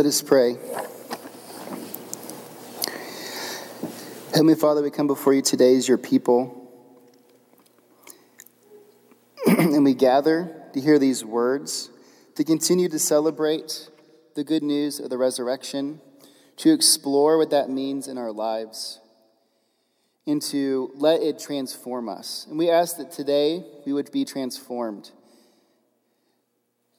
Let 0.00 0.06
us 0.06 0.22
pray. 0.22 0.56
Heavenly 4.32 4.54
Father, 4.54 4.82
we 4.82 4.90
come 4.90 5.06
before 5.06 5.34
you 5.34 5.42
today 5.42 5.76
as 5.76 5.86
your 5.86 5.98
people. 5.98 6.72
and 9.46 9.84
we 9.84 9.92
gather 9.92 10.56
to 10.72 10.80
hear 10.80 10.98
these 10.98 11.22
words, 11.22 11.90
to 12.36 12.44
continue 12.44 12.88
to 12.88 12.98
celebrate 12.98 13.90
the 14.36 14.42
good 14.42 14.62
news 14.62 15.00
of 15.00 15.10
the 15.10 15.18
resurrection, 15.18 16.00
to 16.56 16.72
explore 16.72 17.36
what 17.36 17.50
that 17.50 17.68
means 17.68 18.08
in 18.08 18.16
our 18.16 18.32
lives, 18.32 19.00
and 20.26 20.40
to 20.40 20.92
let 20.94 21.20
it 21.20 21.38
transform 21.38 22.08
us. 22.08 22.46
And 22.48 22.58
we 22.58 22.70
ask 22.70 22.96
that 22.96 23.12
today 23.12 23.66
we 23.84 23.92
would 23.92 24.10
be 24.10 24.24
transformed, 24.24 25.10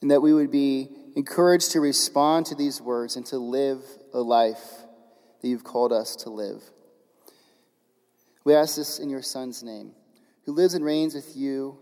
and 0.04 0.12
that 0.12 0.22
we 0.22 0.34
would 0.36 0.52
be 0.52 0.90
encouraged 1.16 1.72
to 1.72 1.82
respond 1.82 2.46
to 2.48 2.56
these 2.56 2.82
words 2.82 3.16
and 3.16 3.26
to 3.28 3.38
live 3.38 3.84
a 4.14 4.20
life 4.20 4.64
that 5.42 5.48
you've 5.48 5.64
called 5.64 5.92
us 5.92 6.16
to 6.18 6.30
live. 6.30 6.64
We 8.44 8.56
ask 8.56 8.76
this 8.76 9.00
in 9.00 9.10
your 9.10 9.22
Son's 9.22 9.64
name, 9.64 9.92
who 10.46 10.54
lives 10.54 10.74
and 10.74 10.84
reigns 10.84 11.14
with 11.14 11.36
you 11.36 11.78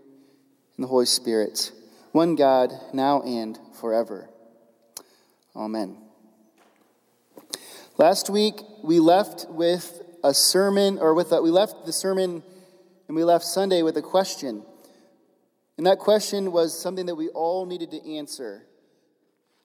in 0.76 0.82
the 0.82 0.88
Holy 0.88 1.06
Spirit, 1.06 1.72
one 2.12 2.34
God, 2.34 2.72
now 2.92 3.22
and 3.22 3.58
forever. 3.80 4.28
Amen. 5.54 5.96
Last 7.96 8.30
week, 8.30 8.60
we 8.82 8.98
left 8.98 9.46
with 9.48 10.02
a 10.24 10.34
sermon, 10.34 10.98
or 10.98 11.14
with 11.14 11.32
a, 11.32 11.42
we 11.42 11.50
left 11.50 11.86
the 11.86 11.92
sermon 11.92 12.42
and 13.08 13.16
we 13.16 13.24
left 13.24 13.44
Sunday 13.44 13.82
with 13.82 13.96
a 13.96 14.02
question. 14.02 14.62
And 15.76 15.86
that 15.86 15.98
question 15.98 16.52
was 16.52 16.78
something 16.78 17.06
that 17.06 17.14
we 17.14 17.28
all 17.28 17.66
needed 17.66 17.90
to 17.90 18.16
answer. 18.16 18.66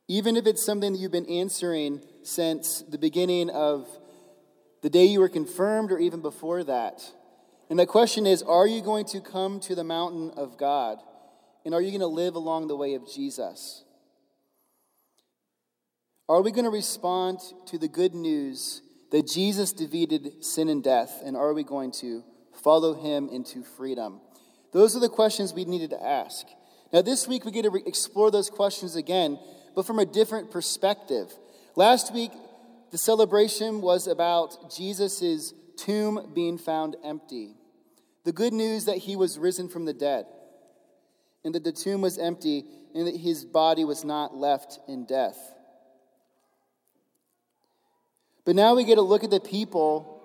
Even 0.07 0.35
if 0.37 0.45
it's 0.45 0.63
something 0.63 0.93
that 0.93 0.99
you've 0.99 1.11
been 1.11 1.29
answering 1.29 2.01
since 2.23 2.83
the 2.87 2.97
beginning 2.97 3.49
of 3.49 3.87
the 4.81 4.89
day 4.89 5.05
you 5.05 5.19
were 5.19 5.29
confirmed 5.29 5.91
or 5.91 5.97
even 5.97 6.21
before 6.21 6.63
that. 6.63 7.01
And 7.70 7.79
the 7.79 7.87
question 7.87 8.27
is 8.27 8.43
Are 8.43 8.67
you 8.67 8.81
going 8.81 9.05
to 9.05 9.21
come 9.21 9.59
to 9.62 9.73
the 9.73 9.84
mountain 9.84 10.31
of 10.37 10.57
God? 10.57 10.99
And 11.65 11.73
are 11.73 11.81
you 11.81 11.89
going 11.89 12.01
to 12.01 12.07
live 12.07 12.35
along 12.35 12.67
the 12.67 12.75
way 12.75 12.93
of 12.93 13.12
Jesus? 13.12 13.84
Are 16.29 16.41
we 16.41 16.51
going 16.51 16.65
to 16.65 16.71
respond 16.71 17.40
to 17.67 17.77
the 17.79 17.87
good 17.87 18.13
news 18.13 18.81
that 19.12 19.27
Jesus 19.27 19.73
defeated 19.73 20.43
sin 20.43 20.69
and 20.69 20.84
death? 20.84 21.21
And 21.23 21.35
are 21.35 21.53
we 21.53 21.63
going 21.63 21.91
to 21.93 22.23
follow 22.63 22.93
him 22.93 23.29
into 23.29 23.63
freedom? 23.63 24.21
Those 24.71 24.95
are 24.95 24.99
the 24.99 25.09
questions 25.09 25.53
we 25.53 25.65
needed 25.65 25.91
to 25.91 26.03
ask. 26.03 26.45
Now, 26.93 27.01
this 27.01 27.27
week 27.27 27.45
we 27.45 27.51
get 27.51 27.63
to 27.63 27.69
re- 27.69 27.84
explore 27.85 28.29
those 28.29 28.49
questions 28.49 28.95
again, 28.95 29.40
but 29.76 29.85
from 29.85 29.99
a 29.99 30.05
different 30.05 30.51
perspective. 30.51 31.34
Last 31.76 32.13
week, 32.13 32.31
the 32.91 32.98
celebration 32.98 33.81
was 33.81 34.07
about 34.07 34.73
Jesus' 34.76 35.54
tomb 35.77 36.31
being 36.34 36.57
found 36.57 36.95
empty. 37.04 37.55
The 38.23 38.31
good 38.31 38.53
news 38.53 38.85
that 38.85 38.98
he 38.98 39.15
was 39.15 39.37
risen 39.37 39.68
from 39.68 39.85
the 39.85 39.93
dead, 39.93 40.26
and 41.43 41.53
that 41.53 41.63
the 41.63 41.71
tomb 41.71 42.01
was 42.01 42.18
empty, 42.18 42.65
and 42.96 43.05
that 43.07 43.18
his 43.18 43.43
body 43.43 43.84
was 43.84 44.05
not 44.05 44.35
left 44.35 44.79
in 44.87 45.05
death. 45.05 45.37
But 48.46 48.55
now 48.55 48.76
we 48.76 48.85
get 48.85 48.98
a 48.98 49.01
look 49.01 49.23
at 49.23 49.31
the 49.31 49.40
people 49.40 50.21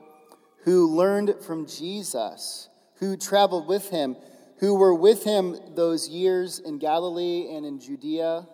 who 0.65 0.95
learned 0.95 1.37
from 1.41 1.67
Jesus, 1.67 2.69
who 2.97 3.17
traveled 3.17 3.67
with 3.67 3.89
him, 3.91 4.17
who 4.59 4.75
were 4.75 4.95
with 4.95 5.25
him 5.25 5.57
those 5.75 6.09
years 6.09 6.59
in 6.59 6.79
Galilee 6.79 7.49
and 7.51 7.65
in 7.65 7.81
Judea, 7.81 8.47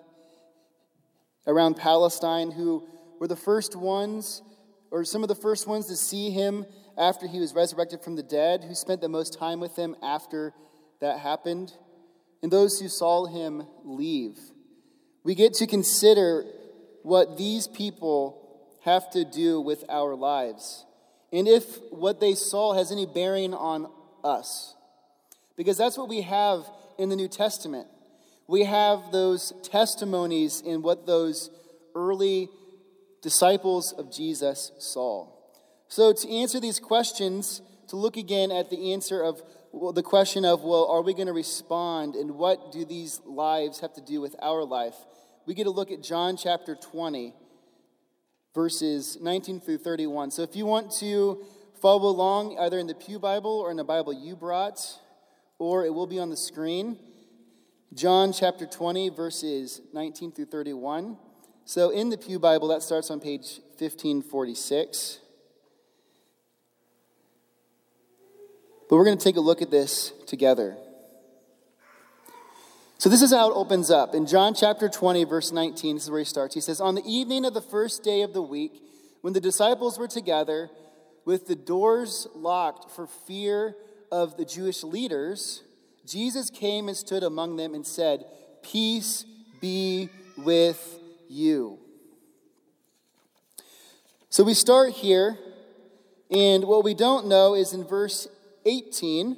around 1.46 1.76
Palestine, 1.76 2.50
who 2.50 2.86
were 3.20 3.28
the 3.28 3.36
first 3.36 3.76
ones, 3.76 4.42
or 4.90 5.04
some 5.04 5.22
of 5.22 5.28
the 5.28 5.34
first 5.34 5.66
ones 5.66 5.86
to 5.86 5.96
see 5.96 6.30
him 6.30 6.66
after 6.98 7.26
he 7.26 7.40
was 7.40 7.54
resurrected 7.54 8.02
from 8.02 8.16
the 8.16 8.22
dead, 8.22 8.64
who 8.64 8.74
spent 8.74 9.00
the 9.00 9.08
most 9.08 9.38
time 9.38 9.60
with 9.60 9.76
him 9.76 9.96
after 10.02 10.52
that 11.00 11.18
happened, 11.18 11.72
and 12.42 12.50
those 12.50 12.80
who 12.80 12.88
saw 12.88 13.26
him 13.26 13.66
leave. 13.84 14.38
We 15.24 15.34
get 15.34 15.54
to 15.54 15.66
consider 15.66 16.44
what 17.02 17.36
these 17.36 17.68
people 17.68 18.42
have 18.84 19.10
to 19.10 19.24
do 19.24 19.60
with 19.60 19.84
our 19.88 20.14
lives, 20.14 20.86
and 21.32 21.48
if 21.48 21.78
what 21.90 22.20
they 22.20 22.34
saw 22.34 22.74
has 22.74 22.92
any 22.92 23.06
bearing 23.06 23.52
on 23.52 23.90
us. 24.24 24.74
Because 25.56 25.76
that's 25.76 25.98
what 25.98 26.08
we 26.08 26.22
have 26.22 26.64
in 26.98 27.08
the 27.08 27.16
New 27.16 27.28
Testament. 27.28 27.88
We 28.48 28.64
have 28.64 29.10
those 29.10 29.52
testimonies 29.62 30.60
in 30.60 30.82
what 30.82 31.06
those 31.06 31.50
early 31.94 32.48
disciples 33.22 33.92
of 33.92 34.12
Jesus 34.12 34.70
saw. 34.78 35.28
So, 35.88 36.12
to 36.12 36.30
answer 36.30 36.60
these 36.60 36.78
questions, 36.78 37.60
to 37.88 37.96
look 37.96 38.16
again 38.16 38.50
at 38.50 38.70
the 38.70 38.92
answer 38.92 39.22
of 39.22 39.42
well, 39.72 39.92
the 39.92 40.02
question 40.02 40.44
of, 40.44 40.62
well, 40.62 40.86
are 40.86 41.02
we 41.02 41.12
going 41.12 41.26
to 41.26 41.32
respond 41.32 42.14
and 42.14 42.32
what 42.32 42.72
do 42.72 42.84
these 42.84 43.20
lives 43.26 43.80
have 43.80 43.92
to 43.94 44.00
do 44.00 44.20
with 44.20 44.34
our 44.40 44.64
life? 44.64 44.94
We 45.44 45.54
get 45.54 45.64
to 45.64 45.70
look 45.70 45.90
at 45.90 46.02
John 46.02 46.36
chapter 46.36 46.74
20, 46.74 47.34
verses 48.54 49.18
19 49.20 49.60
through 49.60 49.78
31. 49.78 50.30
So, 50.30 50.42
if 50.42 50.56
you 50.56 50.66
want 50.66 50.92
to 51.00 51.44
follow 51.80 52.08
along 52.08 52.58
either 52.58 52.78
in 52.78 52.86
the 52.86 52.94
Pew 52.94 53.18
Bible 53.18 53.58
or 53.58 53.70
in 53.70 53.76
the 53.76 53.84
Bible 53.84 54.12
you 54.12 54.34
brought, 54.34 54.80
or 55.58 55.84
it 55.84 55.92
will 55.92 56.06
be 56.06 56.18
on 56.18 56.30
the 56.30 56.36
screen, 56.36 56.98
John 57.96 58.34
chapter 58.34 58.66
20, 58.66 59.08
verses 59.08 59.80
19 59.94 60.30
through 60.32 60.44
31. 60.46 61.16
So 61.64 61.88
in 61.88 62.10
the 62.10 62.18
Pew 62.18 62.38
Bible, 62.38 62.68
that 62.68 62.82
starts 62.82 63.10
on 63.10 63.20
page 63.20 63.60
1546. 63.78 65.20
But 68.90 68.96
we're 68.96 69.04
going 69.06 69.16
to 69.16 69.24
take 69.24 69.36
a 69.36 69.40
look 69.40 69.62
at 69.62 69.70
this 69.70 70.12
together. 70.26 70.76
So 72.98 73.08
this 73.08 73.22
is 73.22 73.32
how 73.32 73.50
it 73.50 73.54
opens 73.54 73.90
up. 73.90 74.14
In 74.14 74.26
John 74.26 74.52
chapter 74.54 74.90
20, 74.90 75.24
verse 75.24 75.50
19, 75.50 75.96
this 75.96 76.04
is 76.04 76.10
where 76.10 76.18
he 76.18 76.26
starts. 76.26 76.54
He 76.54 76.60
says, 76.60 76.82
On 76.82 76.94
the 76.94 77.04
evening 77.06 77.46
of 77.46 77.54
the 77.54 77.62
first 77.62 78.04
day 78.04 78.20
of 78.20 78.34
the 78.34 78.42
week, 78.42 78.82
when 79.22 79.32
the 79.32 79.40
disciples 79.40 79.98
were 79.98 80.08
together, 80.08 80.68
with 81.24 81.46
the 81.46 81.56
doors 81.56 82.26
locked 82.34 82.90
for 82.90 83.06
fear 83.06 83.74
of 84.12 84.36
the 84.36 84.44
Jewish 84.44 84.82
leaders, 84.82 85.62
Jesus 86.06 86.50
came 86.50 86.88
and 86.88 86.96
stood 86.96 87.22
among 87.22 87.56
them 87.56 87.74
and 87.74 87.86
said, 87.86 88.24
Peace 88.62 89.24
be 89.60 90.08
with 90.36 90.98
you. 91.28 91.78
So 94.28 94.44
we 94.44 94.54
start 94.54 94.92
here, 94.92 95.38
and 96.30 96.64
what 96.64 96.84
we 96.84 96.94
don't 96.94 97.26
know 97.26 97.54
is 97.54 97.72
in 97.72 97.84
verse 97.84 98.28
18, 98.66 99.36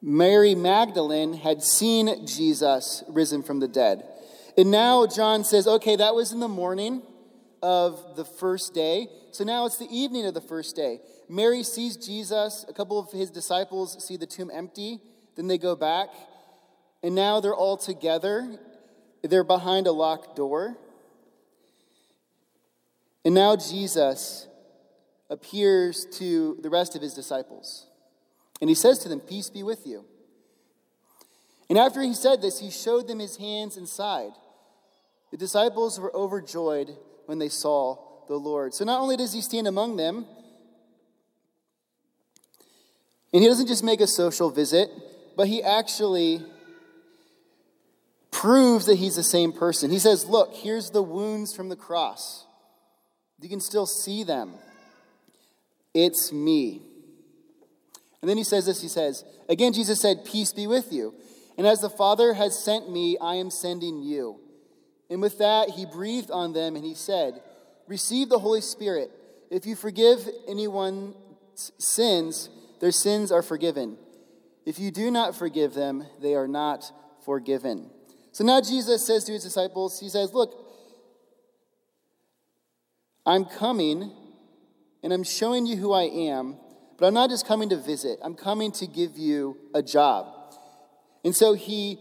Mary 0.00 0.54
Magdalene 0.54 1.32
had 1.34 1.62
seen 1.62 2.26
Jesus 2.26 3.04
risen 3.08 3.42
from 3.42 3.60
the 3.60 3.68
dead. 3.68 4.04
And 4.56 4.70
now 4.70 5.06
John 5.06 5.44
says, 5.44 5.66
okay, 5.66 5.96
that 5.96 6.14
was 6.14 6.32
in 6.32 6.40
the 6.40 6.48
morning 6.48 7.02
of 7.62 8.16
the 8.16 8.24
first 8.24 8.74
day. 8.74 9.08
So 9.30 9.44
now 9.44 9.64
it's 9.64 9.78
the 9.78 9.88
evening 9.90 10.26
of 10.26 10.34
the 10.34 10.40
first 10.40 10.76
day. 10.76 11.00
Mary 11.28 11.62
sees 11.62 11.96
Jesus, 11.96 12.64
a 12.68 12.72
couple 12.72 12.98
of 12.98 13.10
his 13.10 13.30
disciples 13.30 14.04
see 14.04 14.16
the 14.16 14.26
tomb 14.26 14.50
empty, 14.52 15.00
then 15.36 15.46
they 15.46 15.58
go 15.58 15.74
back, 15.74 16.08
and 17.02 17.14
now 17.14 17.40
they're 17.40 17.54
all 17.54 17.76
together. 17.76 18.58
They're 19.22 19.44
behind 19.44 19.86
a 19.86 19.92
locked 19.92 20.36
door. 20.36 20.76
And 23.24 23.34
now 23.34 23.56
Jesus 23.56 24.46
appears 25.30 26.06
to 26.18 26.58
the 26.60 26.70
rest 26.70 26.96
of 26.96 27.02
his 27.02 27.14
disciples. 27.14 27.86
And 28.60 28.68
he 28.68 28.74
says 28.74 28.98
to 29.00 29.08
them, 29.08 29.20
Peace 29.20 29.48
be 29.48 29.62
with 29.62 29.86
you. 29.86 30.04
And 31.68 31.78
after 31.78 32.02
he 32.02 32.14
said 32.14 32.42
this, 32.42 32.60
he 32.60 32.70
showed 32.70 33.08
them 33.08 33.18
his 33.18 33.36
hands 33.36 33.76
and 33.76 33.88
side. 33.88 34.32
The 35.30 35.36
disciples 35.36 35.98
were 35.98 36.14
overjoyed 36.14 36.96
when 37.26 37.38
they 37.38 37.48
saw 37.48 37.96
the 38.28 38.36
Lord. 38.36 38.74
So 38.74 38.84
not 38.84 39.00
only 39.00 39.16
does 39.16 39.32
he 39.32 39.40
stand 39.40 39.66
among 39.66 39.96
them, 39.96 40.26
and 43.32 43.42
he 43.42 43.48
doesn't 43.48 43.66
just 43.66 43.82
make 43.82 44.00
a 44.00 44.06
social 44.06 44.50
visit, 44.50 44.90
but 45.36 45.48
he 45.48 45.62
actually 45.62 46.44
proves 48.30 48.86
that 48.86 48.96
he's 48.96 49.16
the 49.16 49.22
same 49.22 49.52
person. 49.52 49.90
He 49.90 49.98
says, 49.98 50.26
Look, 50.26 50.52
here's 50.52 50.90
the 50.90 51.02
wounds 51.02 51.54
from 51.54 51.68
the 51.68 51.76
cross. 51.76 52.46
You 53.40 53.48
can 53.48 53.60
still 53.60 53.86
see 53.86 54.22
them. 54.22 54.54
It's 55.94 56.32
me. 56.32 56.82
And 58.20 58.28
then 58.28 58.36
he 58.36 58.44
says 58.44 58.66
this 58.66 58.82
He 58.82 58.88
says, 58.88 59.24
Again, 59.48 59.72
Jesus 59.72 60.00
said, 60.00 60.24
Peace 60.24 60.52
be 60.52 60.66
with 60.66 60.92
you. 60.92 61.14
And 61.56 61.66
as 61.66 61.80
the 61.80 61.90
Father 61.90 62.34
has 62.34 62.58
sent 62.58 62.90
me, 62.90 63.18
I 63.20 63.34
am 63.34 63.50
sending 63.50 64.02
you. 64.02 64.40
And 65.10 65.20
with 65.20 65.38
that, 65.38 65.70
he 65.70 65.84
breathed 65.84 66.30
on 66.30 66.52
them 66.52 66.76
and 66.76 66.84
he 66.84 66.94
said, 66.94 67.42
Receive 67.86 68.28
the 68.28 68.38
Holy 68.38 68.60
Spirit. 68.60 69.10
If 69.50 69.66
you 69.66 69.76
forgive 69.76 70.26
anyone's 70.48 71.14
sins, 71.78 72.48
their 72.82 72.90
sins 72.90 73.30
are 73.30 73.42
forgiven. 73.42 73.96
If 74.66 74.80
you 74.80 74.90
do 74.90 75.08
not 75.12 75.36
forgive 75.36 75.72
them, 75.72 76.04
they 76.20 76.34
are 76.34 76.48
not 76.48 76.90
forgiven. 77.24 77.88
So 78.32 78.42
now 78.42 78.60
Jesus 78.60 79.06
says 79.06 79.22
to 79.24 79.32
his 79.32 79.44
disciples, 79.44 80.00
He 80.00 80.08
says, 80.08 80.34
Look, 80.34 80.52
I'm 83.24 83.44
coming 83.44 84.10
and 85.04 85.12
I'm 85.12 85.22
showing 85.22 85.64
you 85.64 85.76
who 85.76 85.92
I 85.92 86.02
am, 86.02 86.56
but 86.98 87.06
I'm 87.06 87.14
not 87.14 87.30
just 87.30 87.46
coming 87.46 87.68
to 87.68 87.76
visit, 87.76 88.18
I'm 88.20 88.34
coming 88.34 88.72
to 88.72 88.88
give 88.88 89.16
you 89.16 89.58
a 89.72 89.82
job. 89.82 90.26
And 91.24 91.36
so 91.36 91.54
he 91.54 92.00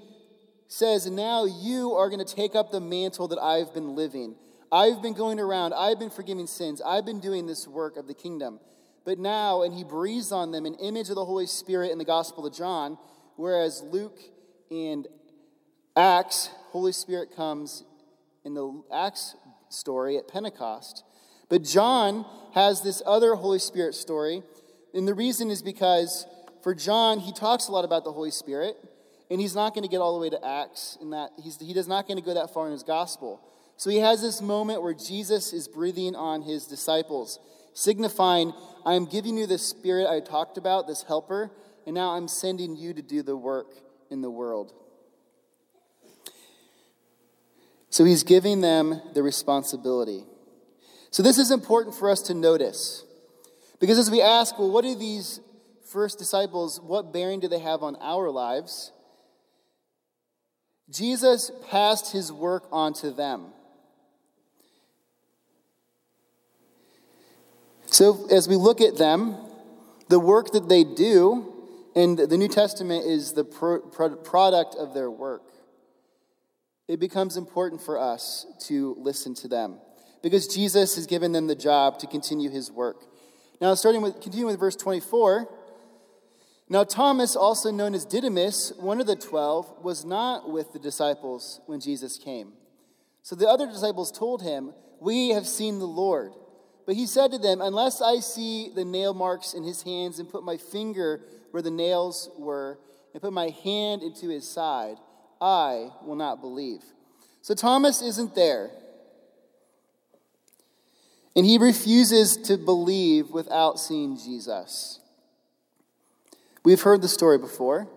says, 0.68 1.06
Now 1.06 1.46
you 1.46 1.92
are 1.94 2.10
going 2.10 2.26
to 2.26 2.36
take 2.36 2.56
up 2.56 2.72
the 2.72 2.82
mantle 2.82 3.28
that 3.28 3.40
I've 3.40 3.72
been 3.72 3.96
living. 3.96 4.36
I've 4.72 5.04
been 5.04 5.14
going 5.14 5.40
around, 5.40 5.76
I've 5.76 6.00
been 6.00 6.10
forgiving 6.10 6.48
sins, 6.48 6.82
I've 6.82 7.06
been 7.06 7.20
doing 7.20 7.46
this 7.46 7.68
work 7.68 7.98
of 7.98 8.08
the 8.08 8.16
kingdom. 8.16 8.60
But 9.04 9.18
now, 9.18 9.64
and 9.64 9.74
he 9.74 9.84
breathes 9.84 10.32
on 10.32 10.52
them 10.52 10.66
an 10.66 10.76
image 10.76 11.10
of 11.10 11.16
the 11.16 11.26
Holy 11.26 11.48
Spirit 11.48 11.92
in 11.92 11.98
the 11.98 12.06
Gospel 12.06 12.46
of 12.46 12.54
John, 12.54 12.98
whereas 13.36 13.82
Luke 13.82 14.20
and 14.70 15.08
Acts, 15.96 16.50
Holy 16.70 16.92
Spirit 16.92 17.36
comes 17.36 17.84
in 18.46 18.54
the 18.54 18.84
Acts 18.94 19.36
story 19.70 20.18
at 20.18 20.28
Pentecost. 20.28 21.04
But 21.50 21.64
John 21.64 22.26
has 22.54 22.82
this 22.82 23.02
other 23.06 23.36
Holy 23.36 23.60
Spirit 23.60 23.96
story, 23.96 24.44
and 24.94 25.08
the 25.08 25.14
reason 25.14 25.50
is 25.50 25.62
because 25.62 26.26
for 26.64 26.76
John, 26.76 27.20
he 27.20 27.34
talks 27.34 27.68
a 27.68 27.72
lot 27.72 27.86
about 27.86 28.04
the 28.04 28.12
Holy 28.12 28.32
Spirit, 28.32 28.78
and 29.30 29.42
he's 29.42 29.56
not 29.56 29.74
going 29.74 29.84
to 29.84 29.90
get 29.90 30.00
all 30.00 30.14
the 30.14 30.22
way 30.22 30.30
to 30.30 30.46
Acts 30.46 30.98
in 31.02 31.10
that 31.12 31.32
he's, 31.42 31.60
he 31.60 31.74
does 31.74 31.88
not 31.88 32.08
going 32.08 32.18
to 32.18 32.24
go 32.24 32.34
that 32.34 32.54
far 32.54 32.68
in 32.68 32.72
his 32.72 32.84
gospel. 32.84 33.42
So 33.78 33.90
he 33.90 33.98
has 33.98 34.22
this 34.22 34.42
moment 34.42 34.84
where 34.84 34.94
Jesus 34.94 35.54
is 35.54 35.68
breathing 35.68 36.16
on 36.16 36.44
his 36.44 36.68
disciples, 36.68 37.40
signifying, 37.74 38.54
I 38.86 38.94
am 38.94 39.06
giving 39.06 39.38
you 39.38 39.48
the 39.48 39.58
spirit 39.58 40.08
I 40.08 40.20
talked 40.20 40.58
about, 40.58 40.88
this 40.88 41.04
helper, 41.04 41.52
and 41.86 41.96
now 41.96 42.12
I'm 42.12 42.28
sending 42.28 42.76
you 42.76 42.94
to 42.94 43.02
do 43.02 43.22
the 43.24 43.36
work 43.36 43.74
in 44.10 44.22
the 44.22 44.30
world. 44.30 44.74
So 47.90 48.06
he's 48.06 48.24
giving 48.24 48.62
them 48.62 49.02
the 49.14 49.22
responsibility. 49.22 50.24
So 51.12 51.22
this 51.22 51.38
is 51.38 51.52
important 51.52 51.96
for 51.96 52.10
us 52.10 52.22
to 52.24 52.34
notice. 52.34 53.04
Because 53.80 53.98
as 53.98 54.10
we 54.10 54.22
ask, 54.22 54.58
well, 54.58 54.72
what 54.72 54.84
do 54.84 54.96
these 54.96 55.42
first 55.92 56.18
disciples, 56.18 56.80
what 56.80 57.12
bearing 57.12 57.42
do 57.42 57.50
they 57.50 57.60
have 57.60 57.84
on 57.84 57.98
our 58.00 58.30
lives? 58.30 58.94
Jesus 60.90 61.52
passed 61.70 62.14
his 62.14 62.32
work 62.32 62.68
on 62.72 62.94
to 62.94 63.12
them. 63.12 63.48
So, 67.92 68.26
as 68.32 68.48
we 68.48 68.56
look 68.56 68.80
at 68.80 68.96
them, 68.96 69.36
the 70.08 70.18
work 70.18 70.54
that 70.54 70.70
they 70.70 70.86
do, 70.86 71.54
and 71.94 72.18
the 72.18 72.38
New 72.38 72.48
Testament 72.48 73.06
is 73.06 73.34
the 73.34 73.44
pro- 73.44 73.82
pro- 73.82 74.16
product 74.16 74.76
of 74.76 74.94
their 74.94 75.12
work, 75.12 75.44
it 76.88 77.02
becomes 77.02 77.36
important 77.36 77.82
for 77.82 78.00
us 78.00 78.46
to 78.68 78.96
listen 78.98 79.36
to 79.36 79.50
them 79.50 79.78
because 80.24 80.48
Jesus 80.48 80.96
has 80.96 81.06
given 81.06 81.34
them 81.34 81.48
the 81.48 81.56
job 81.56 82.00
to 82.00 82.08
continue 82.08 82.50
his 82.50 82.72
work. 82.72 83.04
Now, 83.60 83.74
starting 83.74 84.02
with, 84.02 84.22
continuing 84.22 84.54
with 84.54 84.60
verse 84.62 84.78
24. 84.78 85.50
Now, 86.70 86.86
Thomas, 86.86 87.36
also 87.36 87.72
known 87.72 87.94
as 87.94 88.06
Didymus, 88.06 88.72
one 88.78 89.02
of 89.02 89.08
the 89.08 89.18
twelve, 89.18 89.70
was 89.84 90.06
not 90.06 90.50
with 90.50 90.72
the 90.72 90.80
disciples 90.80 91.60
when 91.66 91.82
Jesus 91.82 92.18
came. 92.18 92.54
So 93.22 93.36
the 93.36 93.50
other 93.50 93.68
disciples 93.68 94.14
told 94.14 94.44
him, 94.44 94.74
We 95.02 95.32
have 95.32 95.46
seen 95.46 95.80
the 95.80 95.86
Lord. 95.86 96.32
But 96.86 96.96
he 96.96 97.06
said 97.06 97.32
to 97.32 97.38
them, 97.38 97.62
Unless 97.62 98.02
I 98.02 98.20
see 98.20 98.70
the 98.74 98.86
nail 98.86 99.14
marks 99.14 99.54
in 99.54 99.64
his 99.64 99.84
hands 99.84 100.20
and 100.20 100.30
put 100.30 100.44
my 100.44 100.58
finger 100.58 101.22
where 101.52 101.64
the 101.64 101.72
nails 101.72 102.30
were 102.38 102.80
and 103.14 103.22
put 103.22 103.34
my 103.34 103.50
hand 103.64 104.04
into 104.04 104.30
his 104.30 104.50
side, 104.50 104.98
I 105.40 105.90
will 106.04 106.16
not 106.16 106.42
believe. 106.42 106.82
So 107.42 107.54
Thomas 107.54 108.02
isn't 108.02 108.36
there. 108.36 108.72
And 111.36 111.46
he 111.46 111.58
refuses 111.58 112.36
to 112.38 112.58
believe 112.58 113.30
without 113.30 113.80
seeing 113.80 114.18
Jesus. 114.18 115.00
We've 116.64 116.82
heard 116.82 117.02
the 117.02 117.08
story 117.08 117.38
before. 117.38 117.88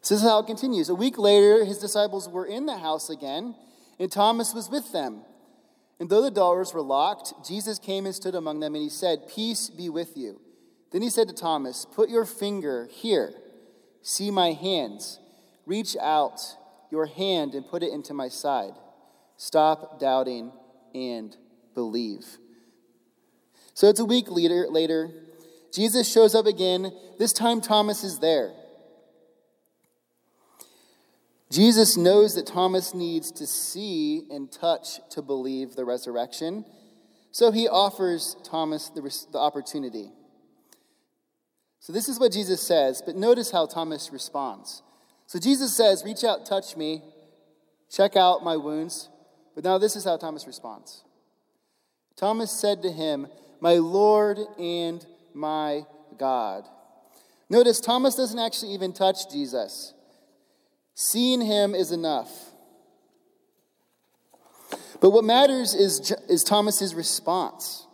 This 0.00 0.12
is 0.12 0.22
how 0.22 0.38
it 0.38 0.46
continues. 0.46 0.88
A 0.88 0.94
week 0.94 1.18
later, 1.18 1.64
his 1.64 1.78
disciples 1.78 2.28
were 2.28 2.46
in 2.46 2.66
the 2.66 2.78
house 2.78 3.10
again, 3.10 3.56
and 3.98 4.12
Thomas 4.12 4.54
was 4.54 4.70
with 4.70 4.92
them. 4.92 5.22
And 5.98 6.10
though 6.10 6.22
the 6.22 6.30
doors 6.30 6.74
were 6.74 6.82
locked, 6.82 7.32
Jesus 7.46 7.78
came 7.78 8.04
and 8.04 8.14
stood 8.14 8.34
among 8.34 8.60
them, 8.60 8.74
and 8.74 8.82
he 8.82 8.90
said, 8.90 9.28
Peace 9.28 9.70
be 9.70 9.88
with 9.88 10.16
you. 10.16 10.40
Then 10.92 11.02
he 11.02 11.10
said 11.10 11.28
to 11.28 11.34
Thomas, 11.34 11.86
Put 11.94 12.10
your 12.10 12.24
finger 12.24 12.88
here. 12.90 13.32
See 14.02 14.30
my 14.30 14.52
hands. 14.52 15.18
Reach 15.64 15.96
out 16.00 16.40
your 16.90 17.06
hand 17.06 17.54
and 17.54 17.66
put 17.66 17.82
it 17.82 17.92
into 17.92 18.14
my 18.14 18.28
side. 18.28 18.74
Stop 19.36 19.98
doubting 19.98 20.52
and 20.94 21.36
believe. 21.74 22.24
So 23.74 23.88
it's 23.88 24.00
a 24.00 24.04
week 24.04 24.30
later, 24.30 24.66
later. 24.70 25.10
Jesus 25.72 26.10
shows 26.10 26.34
up 26.34 26.46
again. 26.46 26.92
This 27.18 27.32
time, 27.32 27.60
Thomas 27.60 28.04
is 28.04 28.20
there. 28.20 28.52
Jesus 31.50 31.96
knows 31.96 32.34
that 32.34 32.46
Thomas 32.46 32.92
needs 32.92 33.30
to 33.32 33.46
see 33.46 34.24
and 34.30 34.50
touch 34.50 34.98
to 35.10 35.22
believe 35.22 35.76
the 35.76 35.84
resurrection, 35.84 36.64
so 37.30 37.52
he 37.52 37.68
offers 37.68 38.36
Thomas 38.42 38.88
the, 38.88 39.02
the 39.30 39.38
opportunity. 39.38 40.10
So, 41.78 41.92
this 41.92 42.08
is 42.08 42.18
what 42.18 42.32
Jesus 42.32 42.60
says, 42.60 43.00
but 43.04 43.14
notice 43.14 43.52
how 43.52 43.66
Thomas 43.66 44.10
responds. 44.12 44.82
So, 45.26 45.38
Jesus 45.38 45.76
says, 45.76 46.02
Reach 46.04 46.24
out, 46.24 46.44
touch 46.46 46.76
me, 46.76 47.02
check 47.90 48.16
out 48.16 48.42
my 48.42 48.56
wounds. 48.56 49.08
But 49.54 49.64
now, 49.64 49.78
this 49.78 49.96
is 49.96 50.04
how 50.04 50.16
Thomas 50.16 50.46
responds 50.46 51.04
Thomas 52.16 52.50
said 52.50 52.82
to 52.82 52.90
him, 52.90 53.28
My 53.60 53.74
Lord 53.74 54.38
and 54.58 55.04
my 55.32 55.84
God. 56.18 56.64
Notice, 57.48 57.78
Thomas 57.78 58.16
doesn't 58.16 58.38
actually 58.38 58.72
even 58.72 58.92
touch 58.92 59.30
Jesus. 59.30 59.94
Seeing 60.98 61.42
him 61.42 61.74
is 61.74 61.92
enough. 61.92 62.30
But 65.02 65.10
what 65.10 65.24
matters 65.24 65.74
is, 65.74 66.10
is 66.26 66.42
Thomas's 66.42 66.94
response. 66.94 67.86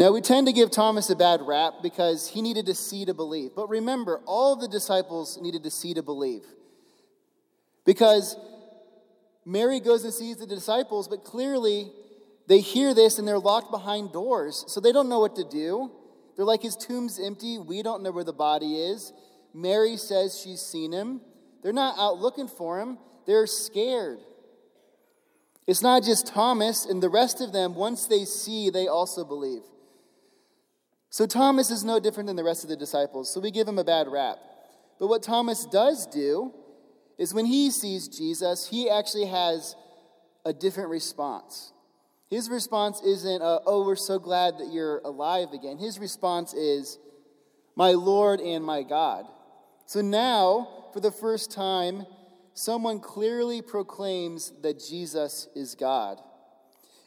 Now, 0.00 0.10
we 0.10 0.20
tend 0.20 0.48
to 0.48 0.52
give 0.52 0.72
Thomas 0.72 1.08
a 1.08 1.14
bad 1.14 1.42
rap 1.42 1.74
because 1.80 2.28
he 2.28 2.42
needed 2.42 2.66
to 2.66 2.74
see 2.74 3.04
to 3.04 3.14
believe. 3.14 3.52
But 3.54 3.68
remember, 3.68 4.20
all 4.26 4.56
the 4.56 4.66
disciples 4.66 5.38
needed 5.40 5.62
to 5.62 5.70
see 5.70 5.94
to 5.94 6.02
believe. 6.02 6.42
Because 7.84 8.36
Mary 9.44 9.78
goes 9.78 10.02
and 10.02 10.12
sees 10.12 10.38
the 10.38 10.46
disciples, 10.46 11.06
but 11.06 11.22
clearly 11.22 11.92
they 12.48 12.58
hear 12.58 12.94
this 12.94 13.20
and 13.20 13.28
they're 13.28 13.38
locked 13.38 13.70
behind 13.70 14.12
doors. 14.12 14.64
So 14.66 14.80
they 14.80 14.90
don't 14.90 15.08
know 15.08 15.20
what 15.20 15.36
to 15.36 15.44
do. 15.48 15.92
They're 16.34 16.44
like, 16.44 16.62
his 16.62 16.76
tomb's 16.76 17.20
empty. 17.20 17.58
We 17.58 17.84
don't 17.84 18.02
know 18.02 18.10
where 18.10 18.24
the 18.24 18.32
body 18.32 18.74
is. 18.74 19.12
Mary 19.56 19.96
says 19.96 20.38
she's 20.38 20.60
seen 20.60 20.92
him. 20.92 21.22
They're 21.62 21.72
not 21.72 21.98
out 21.98 22.18
looking 22.18 22.46
for 22.46 22.78
him, 22.78 22.98
they're 23.26 23.46
scared. 23.46 24.18
It's 25.66 25.82
not 25.82 26.04
just 26.04 26.28
Thomas 26.28 26.84
and 26.84 27.02
the 27.02 27.08
rest 27.08 27.40
of 27.40 27.52
them, 27.52 27.74
once 27.74 28.06
they 28.06 28.24
see, 28.24 28.70
they 28.70 28.86
also 28.86 29.24
believe. 29.24 29.62
So 31.08 31.26
Thomas 31.26 31.70
is 31.70 31.82
no 31.82 31.98
different 31.98 32.26
than 32.26 32.36
the 32.36 32.44
rest 32.44 32.62
of 32.62 32.70
the 32.70 32.76
disciples, 32.76 33.32
so 33.32 33.40
we 33.40 33.50
give 33.50 33.66
him 33.66 33.78
a 33.78 33.84
bad 33.84 34.06
rap. 34.06 34.36
But 35.00 35.08
what 35.08 35.22
Thomas 35.22 35.64
does 35.64 36.06
do 36.06 36.52
is 37.18 37.32
when 37.32 37.46
he 37.46 37.70
sees 37.70 38.06
Jesus, 38.08 38.68
he 38.68 38.90
actually 38.90 39.26
has 39.26 39.74
a 40.44 40.52
different 40.52 40.90
response. 40.90 41.72
His 42.28 42.50
response 42.50 43.00
isn't, 43.00 43.42
uh, 43.42 43.60
oh, 43.66 43.86
we're 43.86 43.96
so 43.96 44.18
glad 44.18 44.58
that 44.58 44.70
you're 44.70 44.98
alive 44.98 45.52
again. 45.52 45.78
His 45.78 45.98
response 45.98 46.52
is, 46.52 46.98
my 47.74 47.92
Lord 47.92 48.40
and 48.40 48.62
my 48.62 48.82
God. 48.82 49.26
So 49.86 50.00
now, 50.00 50.88
for 50.92 51.00
the 51.00 51.12
first 51.12 51.50
time, 51.50 52.06
someone 52.54 53.00
clearly 53.00 53.62
proclaims 53.62 54.52
that 54.62 54.84
Jesus 54.84 55.48
is 55.54 55.74
God 55.74 56.20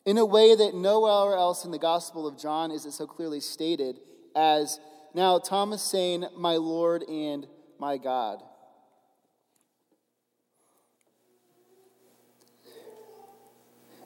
in 0.05 0.17
a 0.17 0.25
way 0.25 0.55
that 0.55 0.73
nowhere 0.73 1.37
else 1.37 1.65
in 1.65 1.71
the 1.71 1.77
Gospel 1.77 2.25
of 2.25 2.37
John 2.37 2.71
is 2.71 2.85
it 2.85 2.93
so 2.93 3.05
clearly 3.05 3.39
stated 3.39 3.99
as 4.35 4.79
now 5.13 5.39
Thomas 5.39 5.81
saying, 5.81 6.25
My 6.35 6.55
Lord 6.55 7.03
and 7.03 7.45
my 7.79 7.97
God. 7.97 8.41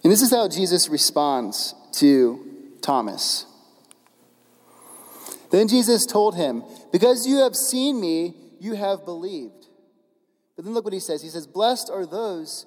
And 0.03 0.11
this 0.11 0.21
is 0.21 0.31
how 0.31 0.49
Jesus 0.49 0.89
responds 0.89 1.73
to 1.93 2.43
Thomas. 2.81 3.45
Then 5.51 5.67
Jesus 5.67 6.05
told 6.05 6.35
him, 6.35 6.63
Because 6.91 7.25
you 7.25 7.37
have 7.37 7.55
seen 7.55 8.01
me, 8.01 8.35
you 8.63 8.75
have 8.75 9.05
believed. 9.05 9.67
But 10.55 10.65
then 10.65 10.73
look 10.73 10.85
what 10.85 10.93
he 10.93 10.99
says. 10.99 11.21
He 11.21 11.29
says, 11.29 11.47
Blessed 11.47 11.89
are 11.91 12.05
those 12.05 12.65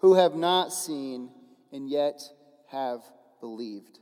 who 0.00 0.14
have 0.14 0.34
not 0.34 0.72
seen 0.72 1.30
and 1.72 1.88
yet 1.88 2.20
have 2.70 3.00
believed. 3.40 3.98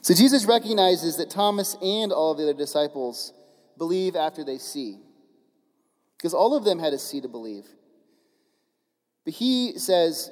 So 0.00 0.14
Jesus 0.14 0.44
recognizes 0.44 1.16
that 1.16 1.30
Thomas 1.30 1.76
and 1.82 2.12
all 2.12 2.32
of 2.32 2.38
the 2.38 2.44
other 2.44 2.54
disciples 2.54 3.32
believe 3.78 4.16
after 4.16 4.44
they 4.44 4.58
see. 4.58 4.98
because 6.16 6.34
all 6.34 6.56
of 6.56 6.64
them 6.64 6.78
had 6.78 6.90
to 6.90 6.98
see 6.98 7.20
to 7.20 7.28
believe. 7.28 7.64
But 9.24 9.34
he 9.34 9.76
says 9.76 10.30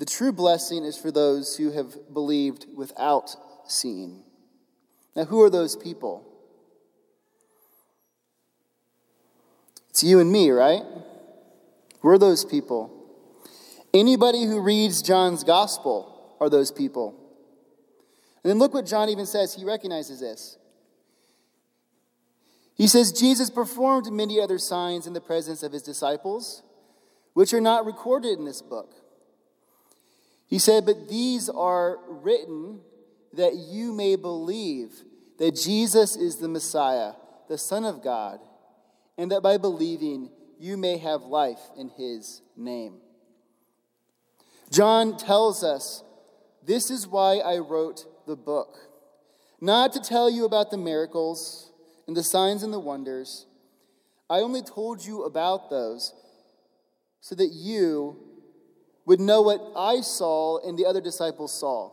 the 0.00 0.04
true 0.04 0.32
blessing 0.32 0.84
is 0.84 0.96
for 0.96 1.12
those 1.12 1.56
who 1.56 1.70
have 1.70 2.12
believed 2.12 2.66
without 2.74 3.36
seeing. 3.68 4.24
Now, 5.14 5.24
who 5.24 5.40
are 5.42 5.50
those 5.50 5.76
people? 5.76 6.35
It's 9.96 10.04
you 10.04 10.20
and 10.20 10.30
me, 10.30 10.50
right? 10.50 10.82
We're 12.02 12.18
those 12.18 12.44
people. 12.44 12.92
Anybody 13.94 14.44
who 14.44 14.60
reads 14.60 15.00
John's 15.00 15.42
gospel 15.42 16.36
are 16.38 16.50
those 16.50 16.70
people. 16.70 17.18
And 18.44 18.50
then 18.50 18.58
look 18.58 18.74
what 18.74 18.84
John 18.84 19.08
even 19.08 19.24
says. 19.24 19.54
He 19.54 19.64
recognizes 19.64 20.20
this. 20.20 20.58
He 22.74 22.86
says, 22.86 23.10
Jesus 23.10 23.48
performed 23.48 24.12
many 24.12 24.38
other 24.38 24.58
signs 24.58 25.06
in 25.06 25.14
the 25.14 25.20
presence 25.22 25.62
of 25.62 25.72
his 25.72 25.80
disciples, 25.80 26.62
which 27.32 27.54
are 27.54 27.60
not 27.62 27.86
recorded 27.86 28.38
in 28.38 28.44
this 28.44 28.60
book. 28.60 28.92
He 30.46 30.58
said, 30.58 30.84
But 30.84 31.08
these 31.08 31.48
are 31.48 31.96
written 32.06 32.80
that 33.32 33.54
you 33.54 33.94
may 33.94 34.16
believe 34.16 34.90
that 35.38 35.56
Jesus 35.56 36.16
is 36.16 36.36
the 36.36 36.48
Messiah, 36.48 37.12
the 37.48 37.56
Son 37.56 37.86
of 37.86 38.04
God, 38.04 38.40
and 39.18 39.30
that 39.30 39.42
by 39.42 39.56
believing 39.58 40.30
you 40.58 40.76
may 40.76 40.98
have 40.98 41.22
life 41.22 41.60
in 41.76 41.88
his 41.90 42.42
name. 42.56 42.98
John 44.70 45.16
tells 45.16 45.62
us, 45.62 46.02
This 46.64 46.90
is 46.90 47.06
why 47.06 47.38
I 47.38 47.58
wrote 47.58 48.06
the 48.26 48.36
book, 48.36 48.76
not 49.60 49.92
to 49.92 50.00
tell 50.00 50.28
you 50.28 50.44
about 50.44 50.70
the 50.70 50.76
miracles 50.76 51.72
and 52.06 52.16
the 52.16 52.22
signs 52.22 52.62
and 52.62 52.72
the 52.72 52.80
wonders. 52.80 53.46
I 54.28 54.40
only 54.40 54.62
told 54.62 55.04
you 55.04 55.22
about 55.22 55.70
those 55.70 56.12
so 57.20 57.34
that 57.36 57.50
you 57.52 58.18
would 59.04 59.20
know 59.20 59.42
what 59.42 59.60
I 59.76 60.00
saw 60.00 60.58
and 60.66 60.76
the 60.76 60.86
other 60.86 61.00
disciples 61.00 61.58
saw. 61.58 61.92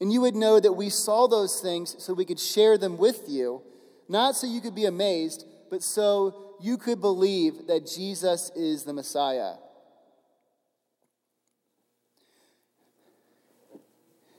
And 0.00 0.12
you 0.12 0.20
would 0.22 0.34
know 0.34 0.60
that 0.60 0.72
we 0.72 0.88
saw 0.88 1.26
those 1.26 1.60
things 1.60 1.96
so 1.98 2.14
we 2.14 2.24
could 2.24 2.40
share 2.40 2.78
them 2.78 2.96
with 2.96 3.24
you, 3.28 3.62
not 4.08 4.36
so 4.36 4.46
you 4.46 4.60
could 4.60 4.74
be 4.74 4.86
amazed, 4.86 5.44
but 5.70 5.82
so 5.82 6.56
you 6.60 6.76
could 6.76 7.00
believe 7.00 7.68
that 7.68 7.86
Jesus 7.86 8.50
is 8.54 8.84
the 8.84 8.92
Messiah. 8.92 9.54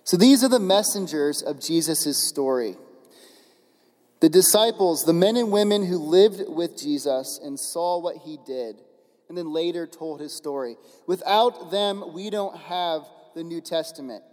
So 0.04 0.18
these 0.18 0.44
are 0.44 0.50
the 0.50 0.60
messengers 0.60 1.42
of 1.42 1.62
Jesus' 1.62 2.18
story. 2.18 2.76
The 4.20 4.30
disciples, 4.30 5.06
the 5.06 5.14
men 5.14 5.38
and 5.38 5.52
women 5.52 5.86
who 5.86 5.98
lived 5.98 6.44
with 6.48 6.78
Jesus 6.78 7.40
and 7.42 7.60
saw 7.60 8.00
what 8.00 8.18
he 8.18 8.38
did, 8.46 8.76
and 9.30 9.38
then 9.38 9.52
later 9.52 9.88
told 9.88 10.20
his 10.20 10.34
story. 10.34 10.76
Without 11.08 11.72
them, 11.72 12.14
we 12.14 12.30
don't 12.30 12.58
have 12.58 13.04
the 13.34 13.44
New 13.44 13.62
Testament. 13.62 14.24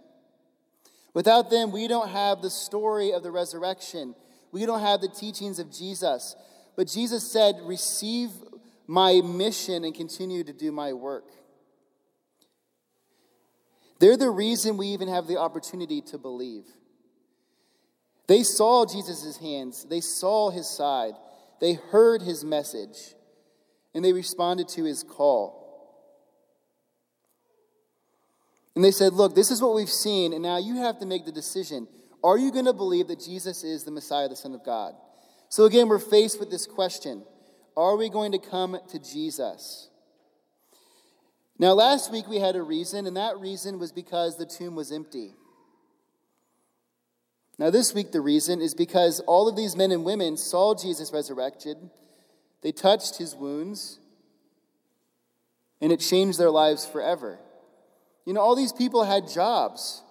Without 1.13 1.49
them, 1.49 1.71
we 1.71 1.87
don't 1.87 2.09
have 2.09 2.41
the 2.41 2.49
story 2.49 3.13
of 3.13 3.23
the 3.23 3.31
resurrection. 3.31 4.15
We 4.51 4.65
don't 4.65 4.81
have 4.81 5.01
the 5.01 5.07
teachings 5.07 5.59
of 5.59 5.71
Jesus. 5.71 6.35
But 6.79 6.87
Jesus 6.87 7.29
said, 7.29 7.57
Receive 7.63 8.29
my 8.87 9.19
mission 9.19 9.83
and 9.83 9.93
continue 9.93 10.45
to 10.45 10.53
do 10.53 10.71
my 10.71 10.93
work. 10.93 11.25
They're 13.99 14.15
the 14.15 14.29
reason 14.29 14.77
we 14.77 14.87
even 14.87 15.09
have 15.09 15.27
the 15.27 15.35
opportunity 15.35 15.99
to 16.03 16.17
believe. 16.17 16.63
They 18.27 18.43
saw 18.43 18.85
Jesus' 18.85 19.35
hands, 19.35 19.87
they 19.89 19.99
saw 19.99 20.51
his 20.51 20.69
side, 20.69 21.15
they 21.59 21.73
heard 21.73 22.21
his 22.21 22.45
message, 22.45 23.13
and 23.93 24.05
they 24.05 24.13
responded 24.13 24.69
to 24.69 24.85
his 24.85 25.03
call. 25.03 25.91
And 28.73 28.85
they 28.85 28.91
said, 28.91 29.11
Look, 29.11 29.35
this 29.35 29.51
is 29.51 29.61
what 29.61 29.75
we've 29.75 29.89
seen, 29.89 30.31
and 30.31 30.41
now 30.41 30.57
you 30.57 30.77
have 30.77 30.99
to 30.99 31.05
make 31.05 31.25
the 31.25 31.33
decision. 31.33 31.89
Are 32.23 32.37
you 32.37 32.53
going 32.53 32.63
to 32.63 32.73
believe 32.73 33.09
that 33.09 33.19
Jesus 33.19 33.65
is 33.65 33.83
the 33.83 33.91
Messiah, 33.91 34.29
the 34.29 34.37
Son 34.37 34.55
of 34.55 34.63
God? 34.63 34.93
So 35.49 35.65
again, 35.65 35.87
we're 35.87 35.99
faced 35.99 36.39
with 36.39 36.51
this 36.51 36.65
question 36.67 37.23
Are 37.75 37.97
we 37.97 38.09
going 38.09 38.31
to 38.31 38.39
come 38.39 38.77
to 38.89 38.99
Jesus? 38.99 39.89
Now, 41.57 41.73
last 41.73 42.11
week 42.11 42.27
we 42.29 42.37
had 42.37 42.55
a 42.55 42.61
reason, 42.61 43.05
and 43.05 43.17
that 43.17 43.37
reason 43.37 43.79
was 43.79 43.91
because 43.91 44.37
the 44.37 44.45
tomb 44.45 44.75
was 44.75 44.93
empty. 44.93 45.33
Now, 47.57 47.69
this 47.69 47.93
week, 47.93 48.13
the 48.13 48.21
reason 48.21 48.61
is 48.61 48.73
because 48.73 49.19
all 49.21 49.49
of 49.49 49.57
these 49.57 49.75
men 49.75 49.91
and 49.91 50.05
women 50.05 50.37
saw 50.37 50.73
Jesus 50.73 51.11
resurrected, 51.11 51.77
they 52.61 52.71
touched 52.71 53.17
his 53.17 53.35
wounds, 53.35 53.99
and 55.81 55.91
it 55.91 55.99
changed 55.99 56.39
their 56.39 56.51
lives 56.51 56.85
forever. 56.85 57.39
You 58.25 58.31
know, 58.33 58.39
all 58.39 58.55
these 58.55 58.71
people 58.71 59.03
had 59.03 59.27
jobs, 59.27 60.01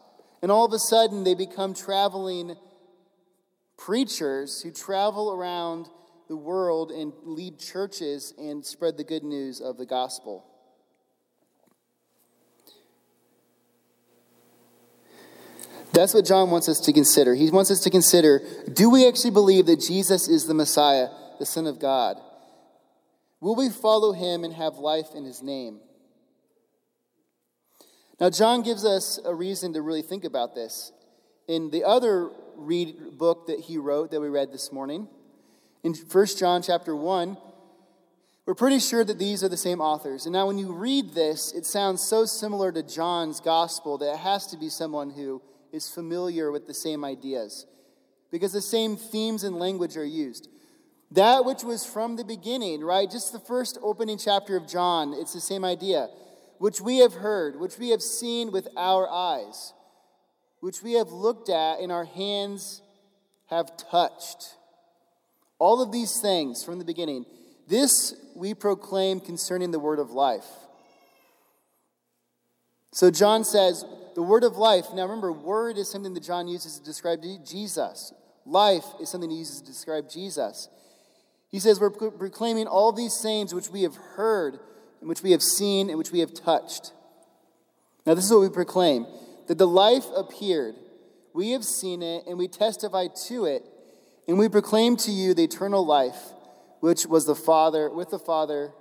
and 0.43 0.53
all 0.53 0.67
of 0.67 0.73
a 0.75 0.79
sudden 0.79 1.25
they 1.25 1.35
become 1.35 1.73
traveling 1.73 2.57
preachers 3.79 4.61
who 4.61 4.71
travel 4.71 5.33
around 5.33 5.89
the 6.29 6.37
world 6.37 6.91
and 6.91 7.13
lead 7.25 7.59
churches 7.59 8.35
and 8.37 8.67
spread 8.67 8.99
the 8.99 9.05
good 9.05 9.23
news 9.23 9.61
of 9.61 9.79
the 9.79 9.87
gospel. 9.87 10.45
That's 15.95 16.13
what 16.13 16.27
John 16.27 16.51
wants 16.51 16.69
us 16.69 16.81
to 16.81 16.93
consider. 16.93 17.35
He 17.35 17.51
wants 17.51 17.71
us 17.71 17.81
to 17.81 17.91
consider 17.91 18.43
do 18.71 18.91
we 18.91 19.09
actually 19.09 19.31
believe 19.31 19.67
that 19.67 19.81
Jesus 19.81 20.29
is 20.29 20.47
the 20.47 20.55
Messiah, 20.55 21.09
the 21.39 21.47
Son 21.47 21.67
of 21.67 21.81
God? 21.81 22.19
Will 23.41 23.57
we 23.57 23.71
follow 23.71 24.13
him 24.13 24.45
and 24.45 24.53
have 24.53 24.75
life 24.75 25.09
in 25.15 25.25
his 25.25 25.43
name? 25.43 25.81
Now, 28.21 28.31
John 28.31 28.63
gives 28.63 28.85
us 28.85 29.21
a 29.25 29.33
reason 29.33 29.73
to 29.75 29.81
really 29.81 30.03
think 30.03 30.25
about 30.25 30.55
this. 30.55 30.93
In 31.47 31.71
the 31.71 31.85
other 31.85 32.31
read 32.59 33.19
book 33.19 33.47
that 33.47 33.61
he 33.61 33.79
wrote 33.79 34.11
that 34.11 34.21
we 34.21 34.29
read 34.29 34.53
this 34.53 34.73
morning, 34.73 35.09
in 35.83 35.95
1 35.95 36.27
John 36.39 36.63
chapter 36.63 36.95
1, 36.95 37.37
we're 38.47 38.55
pretty 38.55 38.79
sure 38.79 39.05
that 39.05 39.19
these 39.19 39.45
are 39.45 39.49
the 39.49 39.57
same 39.57 39.81
authors. 39.81 40.25
And 40.25 40.33
now, 40.33 40.47
when 40.47 40.59
you 40.59 40.73
read 40.73 41.13
this, 41.13 41.53
it 41.53 41.67
sounds 41.67 42.03
so 42.03 42.25
similar 42.25 42.73
to 42.73 42.83
John's 42.83 43.41
gospel 43.41 43.99
that 43.99 44.15
it 44.15 44.19
has 44.21 44.47
to 44.49 44.57
be 44.57 44.71
someone 44.71 45.11
who 45.11 45.43
is 45.73 45.89
familiar 45.89 46.51
with 46.51 46.67
the 46.67 46.75
same 46.75 47.05
ideas 47.05 47.67
because 48.31 48.53
the 48.53 48.63
same 48.63 48.97
themes 48.97 49.45
and 49.45 49.57
language 49.57 49.97
are 49.97 50.05
used. 50.05 50.49
That 51.11 51.45
which 51.45 51.63
was 51.63 51.87
from 51.87 52.17
the 52.17 52.25
beginning, 52.25 52.83
right? 52.83 53.11
Just 53.11 53.33
the 53.33 53.39
first 53.39 53.79
opening 53.83 54.19
chapter 54.19 54.57
of 54.57 54.67
John, 54.67 55.15
it's 55.15 55.33
the 55.33 55.41
same 55.41 55.65
idea. 55.65 56.09
Which 56.59 56.81
we 56.81 56.99
have 56.99 57.15
heard, 57.15 57.59
which 57.59 57.79
we 57.79 57.91
have 57.91 58.03
seen 58.03 58.51
with 58.51 58.69
our 58.77 59.09
eyes, 59.09 59.73
which 60.61 60.83
we 60.83 60.95
have 60.95 61.11
looked 61.11 61.49
at 61.49 61.81
and 61.81 61.93
our 61.93 62.05
hands 62.05 62.83
have 63.47 63.77
touched. 63.77 64.55
All 65.59 65.83
of 65.83 65.93
these 65.93 66.21
things 66.21 66.65
from 66.65 66.79
the 66.79 66.85
beginning. 66.85 67.25
This 67.67 68.15
we 68.35 68.55
proclaim 68.55 69.21
concerning 69.21 69.71
the 69.71 69.79
word 69.79 69.99
of 69.99 70.11
life. 70.11 70.47
So 72.93 73.11
John 73.11 73.45
says, 73.45 73.85
the 74.15 74.23
word 74.23 74.43
of 74.43 74.57
life. 74.57 74.87
Now 74.95 75.03
remember, 75.03 75.31
word 75.31 75.79
is 75.79 75.89
something 75.89 76.15
that 76.15 76.25
John 76.25 76.49
uses 76.49 76.79
to 76.79 76.85
describe 76.85 77.23
Jesus. 77.47 78.13
Life 78.45 78.85
is 79.01 79.09
something 79.11 79.31
he 79.31 79.37
uses 79.37 79.61
to 79.61 79.67
describe 79.67 80.11
Jesus. 80.11 80.69
He 81.51 81.61
says, 81.61 81.79
We're 81.79 81.91
proclaiming 81.91 82.67
all 82.67 82.91
these 82.93 83.15
sayings 83.15 83.55
which 83.55 83.69
we 83.69 83.83
have 83.83 83.95
heard, 83.95 84.59
and 85.01 85.09
which 85.09 85.23
we 85.23 85.31
have 85.31 85.43
seen, 85.43 85.89
and 85.89 85.99
which 85.99 86.11
we 86.11 86.19
have 86.19 86.35
touched. 86.35 86.93
Now, 88.07 88.15
this 88.15 88.25
is 88.25 88.33
what 88.33 88.41
we 88.41 88.49
proclaim 88.49 89.07
that 89.49 89.59
the 89.59 89.67
life 89.67 90.07
appeared. 90.15 90.77
We 91.35 91.51
have 91.51 91.65
seen 91.65 92.03
it, 92.03 92.25
and 92.27 92.39
we 92.39 92.49
testify 92.49 93.09
to 93.27 93.45
it, 93.45 93.65
and 94.27 94.39
we 94.39 94.49
proclaim 94.49 94.97
to 94.99 95.11
you 95.11 95.35
the 95.35 95.45
eternal 95.45 95.85
life, 95.85 96.19
which 96.81 97.07
was 97.07 97.27
the 97.27 97.35
Father, 97.35 97.91
with 97.91 98.11
the 98.11 98.19
Father, 98.19 98.73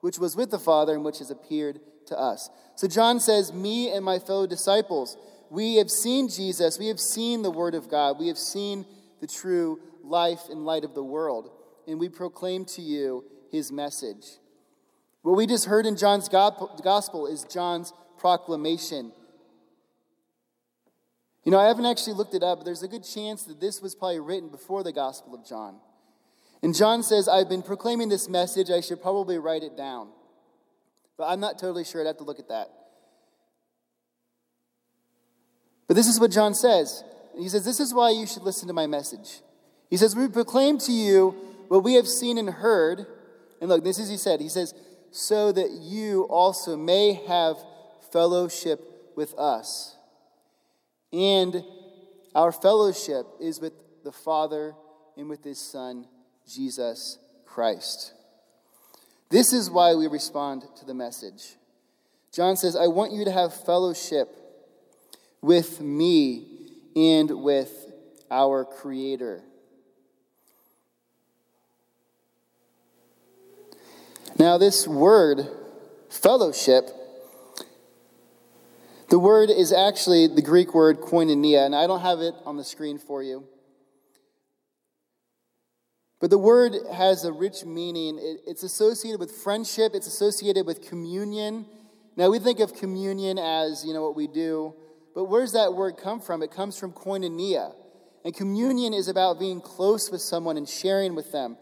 which 0.00 0.18
was 0.18 0.36
with 0.36 0.50
the 0.50 0.58
Father, 0.58 0.94
and 0.94 1.04
which 1.04 1.18
has 1.18 1.30
appeared 1.30 1.80
to 2.06 2.18
us. 2.18 2.50
So 2.76 2.86
John 2.86 3.20
says, 3.20 3.52
Me 3.52 3.90
and 3.90 4.04
my 4.04 4.18
fellow 4.18 4.46
disciples, 4.46 5.16
we 5.50 5.76
have 5.76 5.90
seen 5.90 6.28
Jesus, 6.28 6.78
we 6.78 6.88
have 6.88 7.00
seen 7.00 7.42
the 7.42 7.50
Word 7.50 7.74
of 7.74 7.88
God, 7.88 8.18
we 8.18 8.28
have 8.28 8.38
seen 8.38 8.84
the 9.20 9.26
true 9.26 9.80
life 10.02 10.42
and 10.50 10.64
light 10.64 10.84
of 10.84 10.94
the 10.94 11.02
world, 11.02 11.50
and 11.88 11.98
we 11.98 12.08
proclaim 12.08 12.64
to 12.64 12.82
you 12.82 13.24
his 13.50 13.72
message. 13.72 14.38
What 15.22 15.36
we 15.36 15.46
just 15.46 15.64
heard 15.64 15.86
in 15.86 15.96
John's 15.96 16.28
gospel 16.28 17.26
is 17.26 17.44
John's 17.44 17.92
proclamation. 18.18 19.12
You 21.46 21.52
know, 21.52 21.60
I 21.60 21.68
haven't 21.68 21.86
actually 21.86 22.14
looked 22.14 22.34
it 22.34 22.42
up, 22.42 22.58
but 22.58 22.64
there's 22.64 22.82
a 22.82 22.88
good 22.88 23.04
chance 23.04 23.44
that 23.44 23.60
this 23.60 23.80
was 23.80 23.94
probably 23.94 24.18
written 24.18 24.48
before 24.48 24.82
the 24.82 24.92
Gospel 24.92 25.32
of 25.32 25.46
John. 25.46 25.76
And 26.60 26.74
John 26.74 27.04
says, 27.04 27.28
I've 27.28 27.48
been 27.48 27.62
proclaiming 27.62 28.08
this 28.08 28.28
message, 28.28 28.68
I 28.68 28.80
should 28.80 29.00
probably 29.00 29.38
write 29.38 29.62
it 29.62 29.76
down. 29.76 30.08
But 31.16 31.28
I'm 31.28 31.38
not 31.38 31.60
totally 31.60 31.84
sure. 31.84 32.00
I'd 32.00 32.08
have 32.08 32.16
to 32.16 32.24
look 32.24 32.40
at 32.40 32.48
that. 32.48 32.66
But 35.86 35.94
this 35.94 36.08
is 36.08 36.18
what 36.18 36.32
John 36.32 36.52
says. 36.52 37.04
He 37.38 37.48
says, 37.48 37.64
This 37.64 37.78
is 37.78 37.94
why 37.94 38.10
you 38.10 38.26
should 38.26 38.42
listen 38.42 38.66
to 38.66 38.74
my 38.74 38.88
message. 38.88 39.40
He 39.88 39.96
says, 39.96 40.16
We 40.16 40.26
proclaim 40.26 40.78
to 40.78 40.92
you 40.92 41.30
what 41.68 41.84
we 41.84 41.94
have 41.94 42.08
seen 42.08 42.38
and 42.38 42.50
heard, 42.50 43.06
And 43.60 43.70
look, 43.70 43.84
this 43.84 44.00
is 44.00 44.08
he 44.08 44.16
said. 44.16 44.40
He 44.40 44.48
says, 44.48 44.74
so 45.12 45.52
that 45.52 45.70
you 45.70 46.24
also 46.24 46.76
may 46.76 47.14
have 47.28 47.56
fellowship 48.12 48.80
with 49.14 49.32
us. 49.38 49.95
And 51.12 51.64
our 52.34 52.52
fellowship 52.52 53.26
is 53.40 53.60
with 53.60 53.72
the 54.04 54.12
Father 54.12 54.74
and 55.16 55.28
with 55.28 55.42
his 55.44 55.58
Son, 55.58 56.06
Jesus 56.48 57.18
Christ. 57.44 58.12
This 59.30 59.52
is 59.52 59.70
why 59.70 59.94
we 59.94 60.06
respond 60.06 60.64
to 60.76 60.84
the 60.84 60.94
message. 60.94 61.56
John 62.32 62.56
says, 62.56 62.76
I 62.76 62.86
want 62.86 63.12
you 63.12 63.24
to 63.24 63.32
have 63.32 63.54
fellowship 63.64 64.28
with 65.40 65.80
me 65.80 66.46
and 66.94 67.42
with 67.42 67.72
our 68.30 68.64
Creator. 68.64 69.42
Now, 74.38 74.58
this 74.58 74.86
word, 74.86 75.48
fellowship, 76.10 76.90
the 79.08 79.18
word 79.18 79.50
is 79.50 79.72
actually 79.72 80.26
the 80.26 80.42
Greek 80.42 80.74
word 80.74 81.00
koinonia, 81.00 81.64
and 81.64 81.74
I 81.74 81.86
don't 81.86 82.00
have 82.00 82.20
it 82.20 82.34
on 82.44 82.56
the 82.56 82.64
screen 82.64 82.98
for 82.98 83.22
you. 83.22 83.44
But 86.20 86.30
the 86.30 86.38
word 86.38 86.74
has 86.92 87.24
a 87.24 87.32
rich 87.32 87.64
meaning. 87.64 88.18
It's 88.46 88.62
associated 88.62 89.20
with 89.20 89.32
friendship, 89.32 89.92
it's 89.94 90.06
associated 90.06 90.66
with 90.66 90.88
communion. 90.88 91.66
Now, 92.16 92.30
we 92.30 92.38
think 92.38 92.60
of 92.60 92.74
communion 92.74 93.38
as, 93.38 93.84
you 93.84 93.92
know, 93.92 94.02
what 94.02 94.16
we 94.16 94.26
do, 94.26 94.74
but 95.14 95.24
where 95.24 95.42
does 95.42 95.52
that 95.52 95.74
word 95.74 95.98
come 95.98 96.20
from? 96.20 96.42
It 96.42 96.50
comes 96.50 96.78
from 96.78 96.92
koinonia. 96.92 97.74
And 98.24 98.34
communion 98.34 98.92
is 98.92 99.06
about 99.06 99.38
being 99.38 99.60
close 99.60 100.10
with 100.10 100.20
someone 100.20 100.56
and 100.56 100.68
sharing 100.68 101.14
with 101.14 101.30
them. 101.30 101.56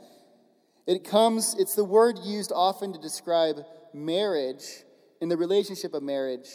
It 0.86 1.04
comes, 1.04 1.54
it's 1.58 1.74
the 1.74 1.84
word 1.84 2.18
used 2.24 2.52
often 2.54 2.92
to 2.92 2.98
describe 2.98 3.58
marriage 3.92 4.64
and 5.20 5.30
the 5.30 5.36
relationship 5.36 5.92
of 5.92 6.02
marriage. 6.02 6.48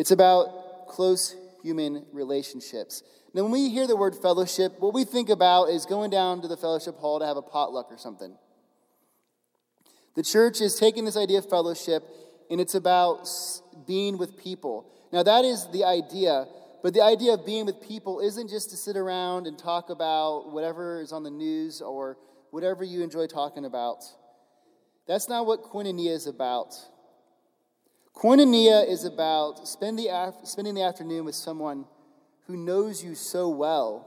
It's 0.00 0.10
about 0.10 0.86
close 0.88 1.36
human 1.62 2.06
relationships. 2.10 3.02
Now, 3.34 3.42
when 3.42 3.52
we 3.52 3.68
hear 3.68 3.86
the 3.86 3.96
word 3.96 4.16
fellowship, 4.16 4.72
what 4.78 4.94
we 4.94 5.04
think 5.04 5.28
about 5.28 5.66
is 5.66 5.84
going 5.84 6.08
down 6.08 6.40
to 6.40 6.48
the 6.48 6.56
fellowship 6.56 6.96
hall 6.96 7.20
to 7.20 7.26
have 7.26 7.36
a 7.36 7.42
potluck 7.42 7.92
or 7.92 7.98
something. 7.98 8.34
The 10.16 10.22
church 10.22 10.62
is 10.62 10.76
taking 10.76 11.04
this 11.04 11.18
idea 11.18 11.36
of 11.36 11.50
fellowship 11.50 12.02
and 12.50 12.62
it's 12.62 12.74
about 12.74 13.28
being 13.86 14.16
with 14.16 14.38
people. 14.38 14.90
Now, 15.12 15.22
that 15.22 15.44
is 15.44 15.68
the 15.70 15.84
idea, 15.84 16.46
but 16.82 16.94
the 16.94 17.02
idea 17.02 17.34
of 17.34 17.44
being 17.44 17.66
with 17.66 17.86
people 17.86 18.20
isn't 18.20 18.48
just 18.48 18.70
to 18.70 18.78
sit 18.78 18.96
around 18.96 19.46
and 19.46 19.58
talk 19.58 19.90
about 19.90 20.50
whatever 20.50 21.02
is 21.02 21.12
on 21.12 21.24
the 21.24 21.30
news 21.30 21.82
or 21.82 22.16
whatever 22.52 22.84
you 22.84 23.02
enjoy 23.02 23.26
talking 23.26 23.66
about. 23.66 24.02
That's 25.06 25.28
not 25.28 25.44
what 25.44 25.62
koinonia 25.62 26.12
is 26.12 26.26
about. 26.26 26.74
Koinonia 28.14 28.88
is 28.88 29.04
about 29.04 29.66
spend 29.66 29.98
the 29.98 30.08
af- 30.08 30.34
spending 30.44 30.74
the 30.74 30.82
afternoon 30.82 31.24
with 31.24 31.34
someone 31.34 31.86
who 32.46 32.56
knows 32.56 33.02
you 33.02 33.14
so 33.14 33.48
well 33.48 34.06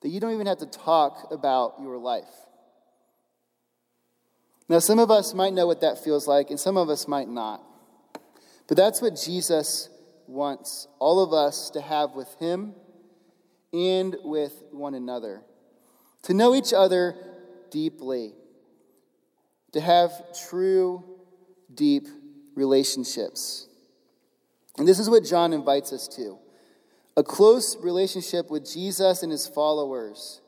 that 0.00 0.08
you 0.08 0.20
don't 0.20 0.32
even 0.32 0.46
have 0.46 0.58
to 0.58 0.66
talk 0.66 1.28
about 1.30 1.74
your 1.80 1.98
life. 1.98 2.24
Now, 4.68 4.78
some 4.78 4.98
of 4.98 5.10
us 5.10 5.34
might 5.34 5.52
know 5.52 5.66
what 5.66 5.80
that 5.82 6.02
feels 6.02 6.26
like, 6.26 6.50
and 6.50 6.58
some 6.58 6.76
of 6.76 6.88
us 6.88 7.06
might 7.06 7.28
not. 7.28 7.62
But 8.68 8.76
that's 8.76 9.02
what 9.02 9.16
Jesus 9.16 9.88
wants 10.26 10.86
all 10.98 11.22
of 11.22 11.32
us 11.32 11.68
to 11.70 11.80
have 11.80 12.12
with 12.12 12.34
Him 12.38 12.74
and 13.72 14.16
with 14.22 14.62
one 14.70 14.94
another 14.94 15.42
to 16.22 16.34
know 16.34 16.54
each 16.54 16.72
other 16.72 17.16
deeply, 17.70 18.32
to 19.72 19.80
have 19.80 20.12
true, 20.48 21.02
deep 21.74 22.06
relationships. 22.54 23.68
And 24.78 24.86
this 24.86 24.98
is 24.98 25.10
what 25.10 25.24
John 25.24 25.52
invites 25.52 25.92
us 25.92 26.08
to 26.16 26.38
a 27.16 27.22
close 27.22 27.76
relationship 27.82 28.50
with 28.50 28.70
Jesus 28.70 29.22
and 29.22 29.30
his 29.30 29.46
followers. 29.46 30.40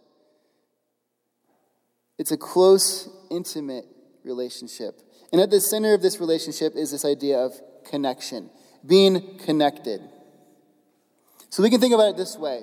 It's 2.18 2.30
a 2.30 2.36
close, 2.36 3.08
intimate 3.30 3.84
relationship. 4.24 5.00
And 5.32 5.40
at 5.40 5.50
the 5.50 5.60
center 5.60 5.92
of 5.92 6.00
this 6.00 6.20
relationship 6.20 6.74
is 6.74 6.90
this 6.90 7.04
idea 7.04 7.38
of 7.38 7.60
connection, 7.84 8.50
being 8.86 9.38
connected. 9.38 10.00
So 11.50 11.62
we 11.62 11.70
can 11.70 11.80
think 11.80 11.92
about 11.92 12.10
it 12.10 12.16
this 12.16 12.36
way 12.36 12.62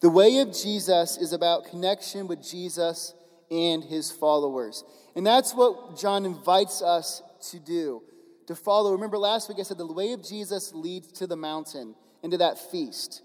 the 0.00 0.08
way 0.10 0.38
of 0.38 0.52
Jesus 0.52 1.16
is 1.16 1.32
about 1.32 1.64
connection 1.66 2.28
with 2.28 2.42
Jesus 2.42 3.14
and 3.50 3.82
his 3.82 4.12
followers. 4.12 4.84
And 5.16 5.26
that's 5.26 5.52
what 5.52 5.98
John 5.98 6.24
invites 6.24 6.82
us 6.82 7.22
to 7.50 7.58
do, 7.58 8.02
to 8.48 8.56
follow. 8.56 8.92
Remember 8.92 9.18
last 9.18 9.48
week 9.48 9.58
I 9.60 9.62
said 9.62 9.78
the 9.78 9.86
way 9.86 10.12
of 10.12 10.24
Jesus 10.24 10.72
leads 10.74 11.12
to 11.12 11.26
the 11.26 11.36
mountain 11.36 11.94
and 12.22 12.32
to 12.32 12.38
that 12.38 12.58
feast. 12.58 13.22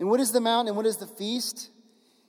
And 0.00 0.08
what 0.08 0.20
is 0.20 0.32
the 0.32 0.40
mountain 0.40 0.68
and 0.68 0.76
what 0.76 0.86
is 0.86 0.96
the 0.96 1.06
feast? 1.06 1.70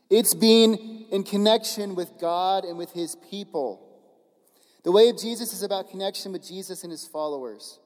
It's 0.10 0.34
being 0.34 1.08
in 1.12 1.24
connection 1.24 1.96
with 1.96 2.20
God 2.20 2.66
and 2.66 2.78
with 2.78 2.92
his 2.92 3.16
people. 3.30 3.90
The 4.84 4.92
way 4.92 5.08
of 5.08 5.18
Jesus 5.18 5.54
is 5.54 5.64
about 5.64 5.90
connection 5.90 6.34
with 6.34 6.46
Jesus 6.46 6.84
and 6.84 6.92
his 6.92 7.08
followers. 7.08 7.80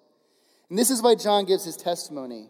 And 0.69 0.77
this 0.77 0.89
is 0.89 1.01
why 1.01 1.13
John 1.13 1.45
gives 1.45 1.63
his 1.63 1.77
testimony 1.77 2.49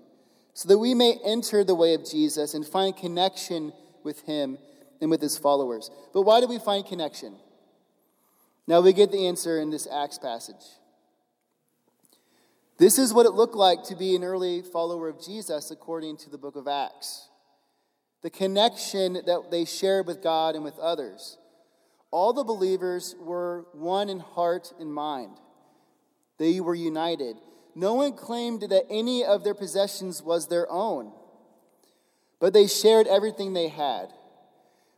so 0.53 0.69
that 0.69 0.77
we 0.77 0.93
may 0.93 1.19
enter 1.23 1.65
the 1.65 1.75
way 1.75 1.93
of 1.93 2.09
Jesus 2.09 2.53
and 2.53 2.65
find 2.65 2.95
connection 2.95 3.73
with 4.03 4.21
him 4.21 4.57
and 5.01 5.11
with 5.11 5.21
his 5.21 5.37
followers. 5.37 5.91
But 6.13 6.21
why 6.21 6.39
do 6.39 6.47
we 6.47 6.59
find 6.59 6.85
connection? 6.85 7.35
Now 8.67 8.79
we 8.79 8.93
get 8.93 9.11
the 9.11 9.27
answer 9.27 9.59
in 9.59 9.69
this 9.69 9.85
Acts 9.91 10.17
passage. 10.17 10.55
This 12.77 12.99
is 12.99 13.11
what 13.11 13.25
it 13.25 13.31
looked 13.31 13.55
like 13.55 13.83
to 13.85 13.95
be 13.95 14.15
an 14.15 14.23
early 14.23 14.61
follower 14.61 15.09
of 15.09 15.23
Jesus 15.23 15.71
according 15.71 16.17
to 16.17 16.29
the 16.29 16.37
book 16.37 16.55
of 16.55 16.67
Acts. 16.67 17.27
The 18.21 18.29
connection 18.29 19.13
that 19.13 19.47
they 19.49 19.65
shared 19.65 20.05
with 20.05 20.21
God 20.21 20.53
and 20.53 20.63
with 20.63 20.77
others. 20.77 21.37
All 22.11 22.33
the 22.33 22.43
believers 22.43 23.15
were 23.19 23.65
one 23.73 24.09
in 24.09 24.19
heart 24.19 24.73
and 24.79 24.93
mind. 24.93 25.37
They 26.37 26.59
were 26.59 26.75
united. 26.75 27.37
No 27.73 27.95
one 27.95 28.13
claimed 28.13 28.61
that 28.61 28.85
any 28.91 29.25
of 29.25 29.43
their 29.43 29.55
possessions 29.55 30.21
was 30.21 30.47
their 30.47 30.69
own, 30.69 31.13
but 32.39 32.53
they 32.53 32.67
shared 32.67 33.07
everything 33.07 33.53
they 33.53 33.69
had. 33.69 34.13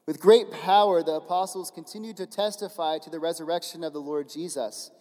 With 0.06 0.20
great 0.20 0.52
power, 0.52 1.02
the 1.02 1.14
apostles 1.14 1.72
continued 1.72 2.18
to 2.18 2.26
testify 2.26 2.98
to 3.00 3.10
the 3.10 3.20
resurrection 3.20 3.84
of 3.84 3.94
the 3.94 4.02
Lord 4.02 4.28
Jesus. 4.28 4.92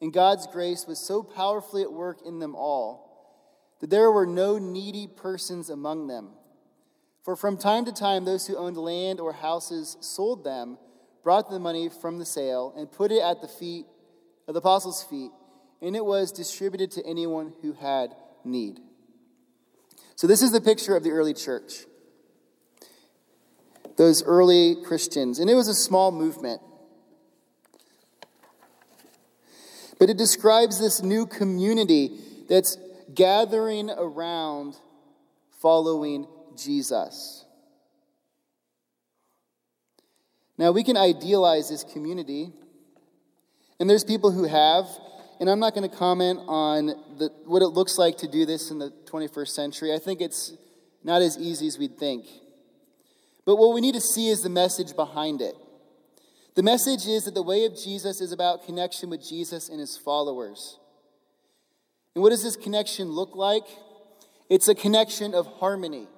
And 0.00 0.12
God's 0.12 0.46
grace 0.46 0.86
was 0.86 0.98
so 0.98 1.22
powerfully 1.22 1.82
at 1.82 1.92
work 1.92 2.18
in 2.24 2.38
them 2.38 2.54
all 2.54 3.06
that 3.80 3.90
there 3.90 4.10
were 4.10 4.26
no 4.26 4.58
needy 4.58 5.06
persons 5.06 5.70
among 5.70 6.06
them. 6.06 6.30
For 7.24 7.36
from 7.36 7.56
time 7.56 7.84
to 7.84 7.92
time, 7.92 8.24
those 8.24 8.46
who 8.46 8.56
owned 8.56 8.76
land 8.76 9.20
or 9.20 9.32
houses 9.32 9.96
sold 10.00 10.44
them, 10.44 10.78
brought 11.22 11.50
the 11.50 11.58
money 11.58 11.88
from 11.88 12.18
the 12.18 12.24
sale, 12.24 12.72
and 12.76 12.90
put 12.90 13.12
it 13.12 13.22
at 13.22 13.40
the 13.40 13.48
feet 13.48 13.86
of 14.46 14.54
the 14.54 14.60
apostles' 14.60 15.02
feet 15.02 15.30
and 15.80 15.94
it 15.94 16.04
was 16.04 16.32
distributed 16.32 16.90
to 16.92 17.06
anyone 17.06 17.52
who 17.62 17.72
had 17.72 18.14
need. 18.44 18.80
So, 20.16 20.26
this 20.26 20.42
is 20.42 20.52
the 20.52 20.60
picture 20.60 20.96
of 20.96 21.04
the 21.04 21.10
early 21.10 21.34
church. 21.34 21.84
Those 23.96 24.22
early 24.22 24.76
Christians. 24.84 25.38
And 25.38 25.48
it 25.48 25.54
was 25.54 25.68
a 25.68 25.74
small 25.74 26.10
movement. 26.10 26.60
But 29.98 30.10
it 30.10 30.16
describes 30.16 30.78
this 30.78 31.02
new 31.02 31.26
community 31.26 32.18
that's 32.48 32.78
gathering 33.14 33.90
around 33.90 34.76
following 35.60 36.26
Jesus. 36.56 37.44
Now, 40.56 40.72
we 40.72 40.82
can 40.82 40.96
idealize 40.96 41.68
this 41.68 41.84
community, 41.84 42.52
and 43.78 43.88
there's 43.88 44.04
people 44.04 44.32
who 44.32 44.44
have, 44.44 44.86
and 45.40 45.48
I'm 45.48 45.60
not 45.60 45.74
going 45.74 45.88
to 45.88 45.96
comment 45.96 46.40
on 46.46 46.86
the, 47.16 47.30
what 47.44 47.62
it 47.62 47.68
looks 47.68 47.96
like 47.96 48.18
to 48.18 48.28
do 48.28 48.44
this 48.44 48.70
in 48.70 48.78
the 48.78 48.92
21st 49.06 49.48
century. 49.48 49.94
I 49.94 49.98
think 49.98 50.20
it's 50.20 50.52
not 51.04 51.22
as 51.22 51.38
easy 51.38 51.68
as 51.68 51.78
we'd 51.78 51.96
think. 51.96 52.26
But 53.46 53.56
what 53.56 53.72
we 53.72 53.80
need 53.80 53.94
to 53.94 54.00
see 54.00 54.28
is 54.28 54.42
the 54.42 54.50
message 54.50 54.96
behind 54.96 55.40
it. 55.40 55.54
The 56.58 56.64
message 56.64 57.06
is 57.06 57.26
that 57.26 57.34
the 57.34 57.42
way 57.42 57.66
of 57.66 57.78
Jesus 57.78 58.20
is 58.20 58.32
about 58.32 58.66
connection 58.66 59.10
with 59.10 59.24
Jesus 59.24 59.68
and 59.68 59.78
his 59.78 59.96
followers. 59.96 60.76
And 62.16 62.22
what 62.24 62.30
does 62.30 62.42
this 62.42 62.56
connection 62.56 63.12
look 63.12 63.36
like? 63.36 63.62
It's 64.50 64.66
a 64.66 64.74
connection 64.74 65.36
of 65.36 65.46
harmony. 65.46 66.08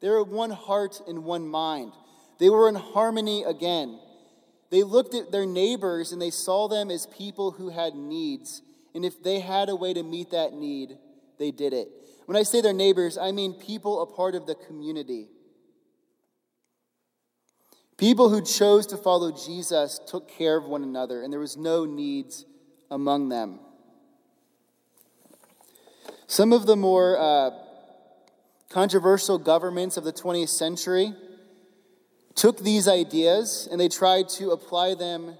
They 0.00 0.08
were 0.08 0.24
one 0.24 0.50
heart 0.50 1.00
and 1.06 1.22
one 1.22 1.46
mind. 1.46 1.92
They 2.40 2.50
were 2.50 2.68
in 2.68 2.74
harmony 2.74 3.44
again. 3.44 4.00
They 4.72 4.82
looked 4.82 5.14
at 5.14 5.30
their 5.30 5.46
neighbors 5.46 6.10
and 6.10 6.20
they 6.20 6.32
saw 6.32 6.66
them 6.66 6.90
as 6.90 7.06
people 7.06 7.52
who 7.52 7.68
had 7.68 7.94
needs. 7.94 8.62
And 8.92 9.04
if 9.04 9.22
they 9.22 9.38
had 9.38 9.68
a 9.68 9.76
way 9.76 9.94
to 9.94 10.02
meet 10.02 10.32
that 10.32 10.52
need, 10.52 10.98
they 11.38 11.52
did 11.52 11.72
it. 11.74 11.86
When 12.26 12.36
I 12.36 12.42
say 12.42 12.60
their 12.60 12.72
neighbors, 12.72 13.16
I 13.16 13.30
mean 13.30 13.54
people 13.54 14.02
a 14.02 14.06
part 14.06 14.34
of 14.34 14.46
the 14.46 14.56
community. 14.56 15.28
People 18.00 18.30
who 18.30 18.40
chose 18.40 18.86
to 18.86 18.96
follow 18.96 19.30
Jesus 19.30 20.00
took 20.06 20.26
care 20.26 20.56
of 20.56 20.64
one 20.64 20.82
another, 20.82 21.22
and 21.22 21.30
there 21.30 21.38
was 21.38 21.58
no 21.58 21.84
needs 21.84 22.46
among 22.90 23.28
them. 23.28 23.60
Some 26.26 26.54
of 26.54 26.64
the 26.64 26.76
more 26.76 27.18
uh, 27.18 27.50
controversial 28.70 29.36
governments 29.36 29.98
of 29.98 30.04
the 30.04 30.14
20th 30.14 30.48
century 30.48 31.12
took 32.34 32.60
these 32.60 32.88
ideas 32.88 33.68
and 33.70 33.78
they 33.78 33.88
tried 33.88 34.30
to 34.30 34.52
apply 34.52 34.94
them 34.94 35.36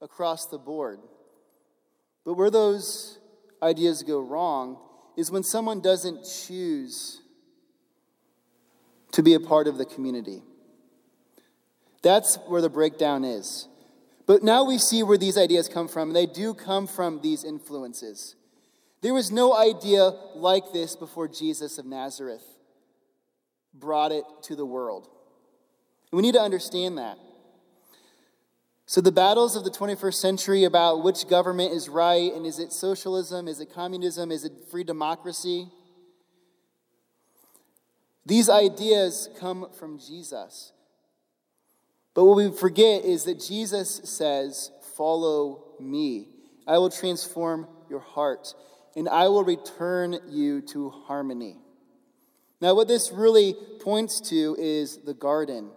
across 0.00 0.46
the 0.46 0.56
board. 0.56 1.00
But 2.24 2.38
where 2.38 2.50
those 2.50 3.18
ideas 3.62 4.02
go 4.02 4.20
wrong 4.20 4.78
is 5.14 5.30
when 5.30 5.42
someone 5.42 5.82
doesn't 5.82 6.24
choose 6.24 7.20
to 9.12 9.22
be 9.22 9.34
a 9.34 9.40
part 9.40 9.68
of 9.68 9.76
the 9.76 9.84
community. 9.84 10.40
That's 12.02 12.36
where 12.46 12.60
the 12.60 12.70
breakdown 12.70 13.24
is. 13.24 13.68
But 14.26 14.42
now 14.42 14.64
we 14.64 14.78
see 14.78 15.02
where 15.02 15.18
these 15.18 15.36
ideas 15.36 15.68
come 15.68 15.88
from. 15.88 16.10
And 16.10 16.16
they 16.16 16.26
do 16.26 16.54
come 16.54 16.86
from 16.86 17.20
these 17.20 17.44
influences. 17.44 18.36
There 19.02 19.14
was 19.14 19.30
no 19.32 19.56
idea 19.56 20.12
like 20.34 20.72
this 20.72 20.94
before 20.94 21.28
Jesus 21.28 21.78
of 21.78 21.86
Nazareth 21.86 22.44
brought 23.72 24.12
it 24.12 24.24
to 24.42 24.56
the 24.56 24.66
world. 24.66 25.08
We 26.12 26.22
need 26.22 26.34
to 26.34 26.40
understand 26.40 26.98
that. 26.98 27.18
So, 28.86 29.00
the 29.00 29.12
battles 29.12 29.54
of 29.54 29.62
the 29.62 29.70
21st 29.70 30.14
century 30.14 30.64
about 30.64 31.04
which 31.04 31.28
government 31.28 31.72
is 31.72 31.88
right 31.88 32.32
and 32.32 32.44
is 32.44 32.58
it 32.58 32.72
socialism, 32.72 33.46
is 33.46 33.60
it 33.60 33.72
communism, 33.72 34.32
is 34.32 34.44
it 34.44 34.52
free 34.68 34.82
democracy? 34.82 35.68
These 38.26 38.50
ideas 38.50 39.28
come 39.38 39.68
from 39.78 39.98
Jesus. 39.98 40.72
But 42.14 42.24
what 42.24 42.36
we 42.36 42.50
forget 42.50 43.04
is 43.04 43.24
that 43.24 43.40
Jesus 43.40 44.00
says, 44.04 44.70
Follow 44.96 45.64
me. 45.80 46.28
I 46.66 46.78
will 46.78 46.90
transform 46.90 47.66
your 47.88 48.00
heart, 48.00 48.54
and 48.94 49.08
I 49.08 49.28
will 49.28 49.44
return 49.44 50.18
you 50.28 50.60
to 50.62 50.90
harmony. 50.90 51.56
Now, 52.60 52.74
what 52.74 52.88
this 52.88 53.10
really 53.10 53.54
points 53.80 54.20
to 54.28 54.56
is 54.58 54.98
the 54.98 55.14
garden. 55.14 55.70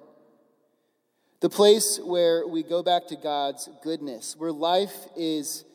The 1.40 1.50
place 1.50 2.00
where 2.04 2.46
we 2.48 2.64
go 2.64 2.84
back 2.84 3.08
to 3.08 3.16
God's 3.16 3.70
goodness, 3.82 4.36
where 4.38 4.52
life 4.52 5.08
is 5.16 5.66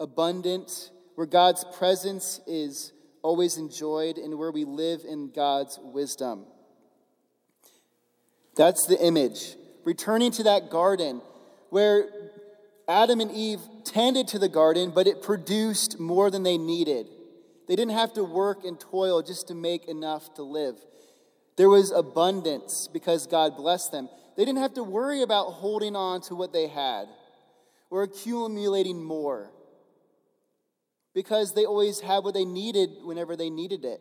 abundant, 0.00 0.90
where 1.14 1.26
God's 1.26 1.64
presence 1.76 2.40
is 2.46 2.92
always 3.22 3.56
enjoyed, 3.56 4.16
and 4.18 4.38
where 4.38 4.50
we 4.50 4.64
live 4.64 5.02
in 5.06 5.30
God's 5.30 5.78
wisdom. 5.82 6.46
That's 8.56 8.86
the 8.86 9.00
image. 9.04 9.56
Returning 9.84 10.30
to 10.32 10.42
that 10.44 10.70
garden 10.70 11.20
where 11.70 12.08
Adam 12.88 13.20
and 13.20 13.30
Eve 13.30 13.60
tended 13.84 14.28
to 14.28 14.38
the 14.38 14.48
garden, 14.48 14.92
but 14.94 15.06
it 15.06 15.22
produced 15.22 15.98
more 15.98 16.30
than 16.30 16.42
they 16.42 16.58
needed. 16.58 17.06
They 17.68 17.76
didn't 17.76 17.94
have 17.94 18.12
to 18.14 18.24
work 18.24 18.64
and 18.64 18.78
toil 18.78 19.22
just 19.22 19.48
to 19.48 19.54
make 19.54 19.88
enough 19.88 20.34
to 20.34 20.42
live. 20.42 20.76
There 21.56 21.68
was 21.68 21.90
abundance 21.90 22.88
because 22.92 23.26
God 23.26 23.56
blessed 23.56 23.92
them. 23.92 24.08
They 24.36 24.44
didn't 24.44 24.60
have 24.62 24.74
to 24.74 24.82
worry 24.82 25.22
about 25.22 25.52
holding 25.52 25.94
on 25.94 26.20
to 26.22 26.34
what 26.34 26.52
they 26.52 26.66
had 26.66 27.06
or 27.90 28.02
accumulating 28.02 29.02
more 29.02 29.50
because 31.14 31.54
they 31.54 31.64
always 31.64 32.00
had 32.00 32.24
what 32.24 32.34
they 32.34 32.44
needed 32.44 32.90
whenever 33.04 33.36
they 33.36 33.50
needed 33.50 33.84
it. 33.84 34.00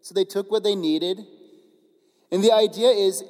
So 0.00 0.14
they 0.14 0.24
took 0.24 0.50
what 0.50 0.64
they 0.64 0.74
needed. 0.74 1.18
And 2.32 2.42
the 2.42 2.52
idea 2.52 2.88
is 2.88 3.22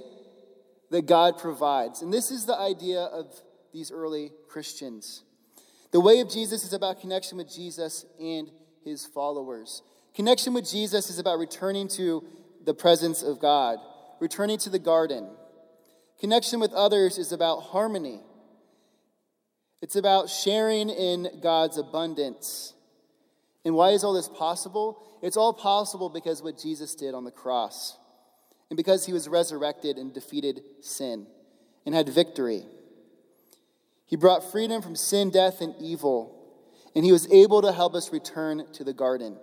that 0.90 1.06
God 1.06 1.38
provides. 1.38 2.02
And 2.02 2.12
this 2.12 2.30
is 2.30 2.46
the 2.46 2.56
idea 2.56 3.00
of 3.00 3.26
these 3.72 3.90
early 3.90 4.32
Christians. 4.48 5.22
The 5.90 6.00
way 6.00 6.20
of 6.20 6.30
Jesus 6.30 6.64
is 6.64 6.72
about 6.72 7.00
connection 7.00 7.38
with 7.38 7.52
Jesus 7.52 8.04
and 8.20 8.50
his 8.84 9.06
followers. 9.06 9.82
Connection 10.14 10.54
with 10.54 10.68
Jesus 10.68 11.10
is 11.10 11.18
about 11.18 11.38
returning 11.38 11.88
to 11.88 12.24
the 12.64 12.74
presence 12.74 13.22
of 13.22 13.40
God, 13.40 13.78
returning 14.20 14.58
to 14.58 14.70
the 14.70 14.78
garden. 14.78 15.28
Connection 16.20 16.60
with 16.60 16.72
others 16.72 17.18
is 17.18 17.32
about 17.32 17.60
harmony. 17.60 18.20
It's 19.80 19.96
about 19.96 20.28
sharing 20.28 20.90
in 20.90 21.28
God's 21.40 21.78
abundance. 21.78 22.74
And 23.64 23.74
why 23.74 23.90
is 23.90 24.02
all 24.02 24.14
this 24.14 24.28
possible? 24.28 25.02
It's 25.22 25.36
all 25.36 25.52
possible 25.52 26.08
because 26.08 26.42
what 26.42 26.58
Jesus 26.58 26.94
did 26.94 27.14
on 27.14 27.24
the 27.24 27.30
cross, 27.30 27.96
and 28.70 28.76
because 28.76 29.06
he 29.06 29.12
was 29.12 29.28
resurrected 29.28 29.96
and 29.96 30.12
defeated 30.12 30.62
sin 30.80 31.26
and 31.86 31.94
had 31.94 32.08
victory. 32.08 32.64
He 34.06 34.16
brought 34.16 34.50
freedom 34.50 34.82
from 34.82 34.96
sin, 34.96 35.30
death, 35.30 35.60
and 35.60 35.74
evil, 35.80 36.34
and 36.94 37.04
he 37.04 37.12
was 37.12 37.30
able 37.32 37.62
to 37.62 37.72
help 37.72 37.94
us 37.94 38.12
return 38.12 38.64
to 38.72 38.84
the 38.84 38.92
garden. 38.92 39.36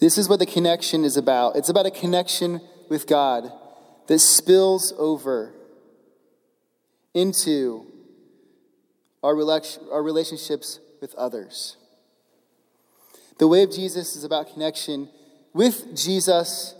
This 0.00 0.18
is 0.18 0.28
what 0.28 0.38
the 0.38 0.46
connection 0.46 1.04
is 1.04 1.16
about. 1.16 1.56
It's 1.56 1.68
about 1.68 1.86
a 1.86 1.90
connection 1.90 2.60
with 2.88 3.06
God 3.06 3.50
that 4.08 4.18
spills 4.18 4.92
over 4.98 5.52
into 7.14 7.86
our, 9.22 9.34
relationships 9.34 10.80
with 11.00 11.14
others. 11.14 11.76
The 13.38 13.48
way 13.48 13.62
of 13.62 13.70
Jesus 13.70 14.16
is 14.16 14.24
about 14.24 14.52
connection 14.52 15.08
with 15.52 15.96
Jesus, 15.96 16.74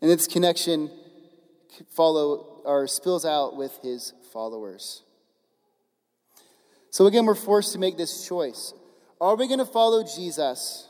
and 0.00 0.10
its 0.10 0.26
connection 0.26 0.90
follow 1.90 2.62
or 2.64 2.86
spills 2.86 3.24
out 3.24 3.56
with 3.56 3.78
his 3.82 4.12
followers. 4.32 5.02
So 6.90 7.06
again, 7.06 7.26
we're 7.26 7.34
forced 7.34 7.72
to 7.74 7.78
make 7.78 7.96
this 7.96 8.26
choice. 8.26 8.72
Are 9.20 9.36
we 9.36 9.46
going 9.46 9.58
to 9.58 9.66
follow 9.66 10.02
Jesus? 10.02 10.88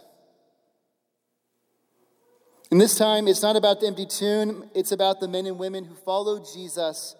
And 2.70 2.80
this 2.80 2.96
time, 2.96 3.28
it's 3.28 3.42
not 3.42 3.56
about 3.56 3.80
the 3.80 3.86
empty 3.86 4.06
tomb, 4.06 4.68
it's 4.74 4.92
about 4.92 5.20
the 5.20 5.28
men 5.28 5.46
and 5.46 5.58
women 5.58 5.84
who 5.84 5.94
followed 5.94 6.44
Jesus 6.52 7.14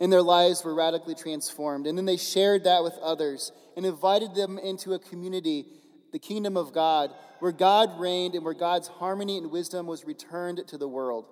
and 0.00 0.12
their 0.12 0.22
lives 0.22 0.64
were 0.64 0.74
radically 0.74 1.14
transformed. 1.14 1.86
And 1.86 1.98
then 1.98 2.04
they 2.04 2.16
shared 2.16 2.64
that 2.64 2.82
with 2.82 2.94
others 3.02 3.52
and 3.76 3.84
invited 3.84 4.34
them 4.34 4.58
into 4.58 4.94
a 4.94 4.98
community, 4.98 5.66
the 6.12 6.18
kingdom 6.18 6.56
of 6.56 6.72
God, 6.72 7.10
where 7.40 7.52
God 7.52 8.00
reigned 8.00 8.34
and 8.34 8.44
where 8.44 8.54
God's 8.54 8.88
harmony 8.88 9.38
and 9.38 9.50
wisdom 9.50 9.86
was 9.86 10.04
returned 10.04 10.66
to 10.66 10.78
the 10.78 10.88
world, 10.88 11.26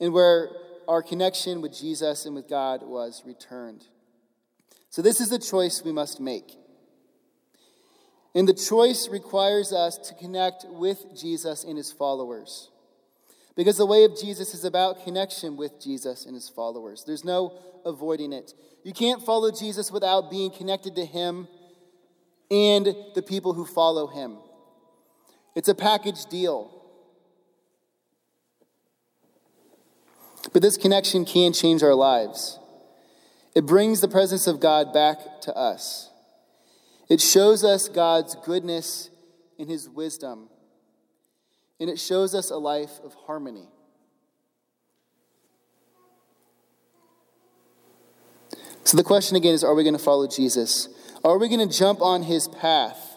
and 0.00 0.12
where 0.12 0.50
our 0.86 1.02
connection 1.02 1.60
with 1.60 1.76
Jesus 1.76 2.26
and 2.26 2.34
with 2.34 2.48
God 2.48 2.82
was 2.82 3.22
returned. 3.24 3.84
So, 4.90 5.02
this 5.02 5.20
is 5.20 5.30
the 5.30 5.38
choice 5.38 5.82
we 5.84 5.92
must 5.92 6.20
make. 6.20 6.56
And 8.34 8.48
the 8.48 8.54
choice 8.54 9.08
requires 9.08 9.72
us 9.72 9.96
to 10.08 10.14
connect 10.14 10.64
with 10.68 11.04
Jesus 11.16 11.64
and 11.64 11.76
his 11.76 11.92
followers. 11.92 12.70
Because 13.56 13.76
the 13.76 13.86
way 13.86 14.04
of 14.04 14.18
Jesus 14.18 14.54
is 14.54 14.64
about 14.64 15.04
connection 15.04 15.56
with 15.56 15.80
Jesus 15.80 16.26
and 16.26 16.34
his 16.34 16.48
followers. 16.48 17.04
There's 17.06 17.24
no 17.24 17.56
avoiding 17.84 18.32
it. 18.32 18.52
You 18.82 18.92
can't 18.92 19.24
follow 19.24 19.52
Jesus 19.52 19.92
without 19.92 20.30
being 20.30 20.50
connected 20.50 20.96
to 20.96 21.04
him 21.04 21.46
and 22.50 22.94
the 23.14 23.22
people 23.22 23.54
who 23.54 23.64
follow 23.64 24.06
him. 24.06 24.38
It's 25.54 25.68
a 25.68 25.74
package 25.74 26.26
deal. 26.26 26.70
But 30.52 30.62
this 30.62 30.76
connection 30.76 31.24
can 31.24 31.52
change 31.52 31.82
our 31.82 31.94
lives. 31.94 32.58
It 33.54 33.66
brings 33.66 34.00
the 34.00 34.08
presence 34.08 34.46
of 34.46 34.60
God 34.60 34.92
back 34.92 35.40
to 35.42 35.54
us. 35.54 36.10
It 37.08 37.20
shows 37.20 37.64
us 37.64 37.88
God's 37.88 38.34
goodness 38.44 39.10
and 39.58 39.68
his 39.68 39.88
wisdom. 39.88 40.48
And 41.80 41.88
it 41.88 41.98
shows 41.98 42.34
us 42.34 42.50
a 42.50 42.56
life 42.56 43.00
of 43.02 43.14
harmony. 43.14 43.68
So 48.84 48.96
the 48.96 49.04
question 49.04 49.36
again 49.36 49.54
is 49.54 49.64
are 49.64 49.74
we 49.74 49.82
going 49.82 49.96
to 49.96 50.02
follow 50.02 50.26
Jesus? 50.26 50.88
Are 51.24 51.38
we 51.38 51.48
going 51.48 51.66
to 51.66 51.78
jump 51.78 52.02
on 52.02 52.22
his 52.22 52.48
path? 52.48 53.16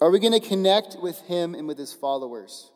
Are 0.00 0.10
we 0.10 0.20
going 0.20 0.40
to 0.40 0.46
connect 0.46 0.96
with 1.02 1.18
him 1.22 1.56
and 1.56 1.66
with 1.66 1.76
his 1.76 1.92
followers? 1.92 2.70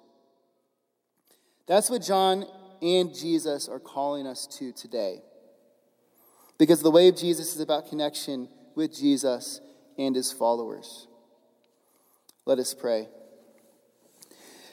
That's 1.69 1.89
what 1.89 2.03
John 2.03 2.45
and 2.83 3.15
Jesus 3.15 3.69
are 3.69 3.79
calling 3.79 4.27
us 4.27 4.49
to 4.59 4.73
today. 4.73 5.23
Because 6.59 6.83
the 6.83 6.91
way 6.91 7.07
of 7.07 7.17
Jesus 7.17 7.55
is 7.55 7.61
about 7.61 7.89
connection 7.89 8.49
with 8.75 8.93
Jesus 8.93 9.61
and 9.97 10.17
his 10.17 10.33
followers. 10.33 11.07
Let 12.45 12.59
us 12.59 12.75
pray. 12.75 13.09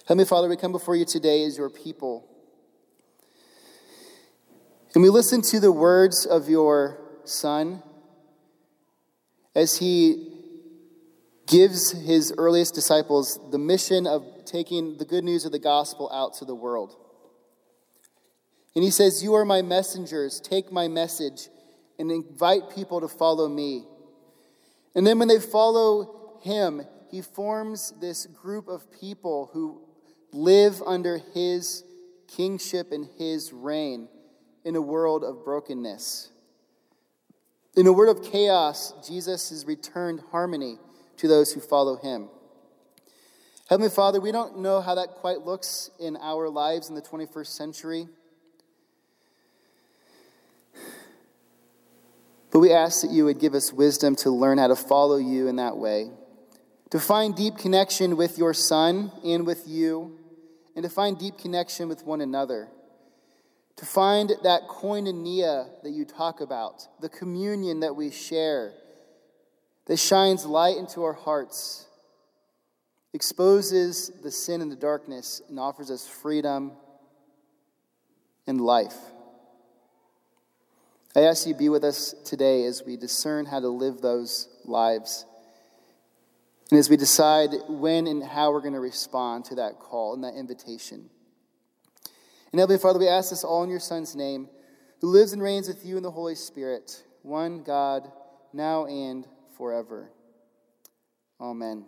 Heavenly 0.08 0.26
Father, 0.26 0.50
we 0.50 0.58
come 0.58 0.72
before 0.72 0.96
you 0.96 1.06
today 1.06 1.44
as 1.44 1.60
your 1.60 1.70
people. 1.70 2.28
And 4.96 5.04
we 5.04 5.10
listen 5.10 5.44
to 5.44 5.60
the 5.60 5.72
words 5.72 6.26
of 6.26 6.50
your 6.50 7.00
Son 7.24 7.84
as 9.56 9.78
he 9.78 10.28
gives 11.48 11.92
his 11.92 12.34
earliest 12.38 12.76
disciples 12.76 13.40
the 13.52 13.58
mission 13.58 14.06
of 14.06 14.24
taking 14.46 14.98
the 14.98 15.06
good 15.06 15.24
news 15.24 15.46
of 15.46 15.52
the 15.52 15.60
gospel 15.60 16.10
out 16.14 16.36
to 16.36 16.46
the 16.46 16.56
world. 16.56 16.96
And 18.76 18.84
he 18.84 18.92
says, 18.92 19.24
You 19.24 19.34
are 19.34 19.46
my 19.46 19.62
messengers, 19.62 20.40
take 20.40 20.72
my 20.72 20.88
message 20.88 21.50
and 21.98 22.12
invite 22.12 22.70
people 22.74 23.02
to 23.02 23.08
follow 23.08 23.50
me. 23.50 23.86
And 24.96 25.06
then 25.06 25.20
when 25.20 25.28
they 25.28 25.40
follow 25.40 26.40
him, 26.42 26.82
he 27.12 27.22
forms 27.22 27.94
this 28.00 28.26
group 28.28 28.68
of 28.68 28.92
people 28.92 29.50
who 29.54 29.82
live 30.32 30.82
under 30.86 31.20
his 31.34 31.84
kingship 32.28 32.92
and 32.92 33.08
his 33.18 33.52
reign 33.52 34.08
in 34.64 34.76
a 34.76 34.82
world 34.82 35.24
of 35.24 35.44
brokenness. 35.44 36.29
In 37.80 37.88
a 37.88 37.94
world 37.94 38.18
of 38.18 38.30
chaos, 38.30 38.94
Jesus 39.08 39.52
has 39.52 39.66
returned 39.66 40.22
harmony 40.32 40.80
to 41.16 41.30
those 41.30 41.54
who 41.54 41.62
follow 41.62 41.96
him. 41.96 42.28
Heavenly 43.70 43.90
Father, 43.90 44.20
we 44.20 44.34
don't 44.34 44.60
know 44.60 44.82
how 44.82 44.96
that 44.96 45.12
quite 45.12 45.46
looks 45.46 45.90
in 45.98 46.18
our 46.18 46.50
lives 46.50 46.90
in 46.90 46.96
the 46.96 47.02
21st 47.02 47.48
century. 47.48 48.10
But 52.52 52.60
we 52.60 52.74
ask 52.74 53.02
that 53.02 53.12
you 53.12 53.24
would 53.24 53.40
give 53.40 53.54
us 53.54 53.72
wisdom 53.72 54.14
to 54.18 54.30
learn 54.30 54.58
how 54.58 54.68
to 54.68 54.76
follow 54.76 55.16
you 55.16 55.48
in 55.48 55.56
that 55.56 55.78
way, 55.78 56.12
to 56.90 57.00
find 57.00 57.34
deep 57.34 57.58
connection 57.58 58.18
with 58.18 58.38
your 58.38 58.54
Son 58.54 59.10
and 59.24 59.48
with 59.48 59.70
you, 59.70 60.18
and 60.76 60.84
to 60.84 60.90
find 60.90 61.18
deep 61.18 61.38
connection 61.38 61.88
with 61.88 62.04
one 62.04 62.20
another. 62.20 62.68
To 63.80 63.86
find 63.86 64.34
that 64.44 64.68
koinonia 64.68 65.70
that 65.84 65.92
you 65.92 66.04
talk 66.04 66.42
about, 66.42 66.86
the 67.00 67.08
communion 67.08 67.80
that 67.80 67.96
we 67.96 68.12
share, 68.12 68.74
that 69.86 69.96
shines 69.96 70.46
light 70.46 70.76
into 70.76 71.02
our 71.04 71.14
hearts, 71.14 71.88
exposes 73.14 74.12
the 74.22 74.32
sin 74.32 74.60
and 74.62 74.70
the 74.70 74.76
darkness, 74.76 75.42
and 75.48 75.58
offers 75.58 75.90
us 75.92 76.06
freedom 76.06 76.74
and 78.46 78.60
life. 78.60 78.98
I 81.16 81.22
ask 81.22 81.48
you 81.48 81.54
to 81.54 81.60
be 81.60 81.70
with 81.70 81.86
us 81.86 82.14
today 82.26 82.66
as 82.66 82.84
we 82.86 82.98
discern 82.98 83.46
how 83.46 83.62
to 83.62 83.70
live 83.70 84.02
those 84.02 84.50
lives. 84.66 85.26
And 86.70 86.78
as 86.78 86.90
we 86.90 86.98
decide 86.98 87.52
when 87.70 88.08
and 88.08 88.22
how 88.22 88.52
we're 88.52 88.60
going 88.60 88.74
to 88.74 88.82
respond 88.82 89.46
to 89.46 89.56
that 89.56 89.80
call 89.80 90.16
and 90.16 90.26
that 90.26 90.36
invitation. 90.36 91.10
And 92.52 92.60
Heavenly 92.60 92.80
Father, 92.80 93.00
we 93.00 93.08
ask 93.08 93.30
this 93.30 93.44
all 93.44 93.64
in 93.64 93.70
your 93.70 93.80
Son's 93.80 94.16
name, 94.16 94.50
who 95.02 95.08
lives 95.08 95.34
and 95.34 95.42
reigns 95.42 95.68
with 95.68 95.86
you 95.86 95.98
in 95.98 96.04
the 96.04 96.12
Holy 96.12 96.36
Spirit, 96.36 97.04
one 97.22 97.64
God, 97.64 98.12
now 98.54 98.86
and 98.86 99.28
forever. 99.56 100.12
Amen. 101.40 101.86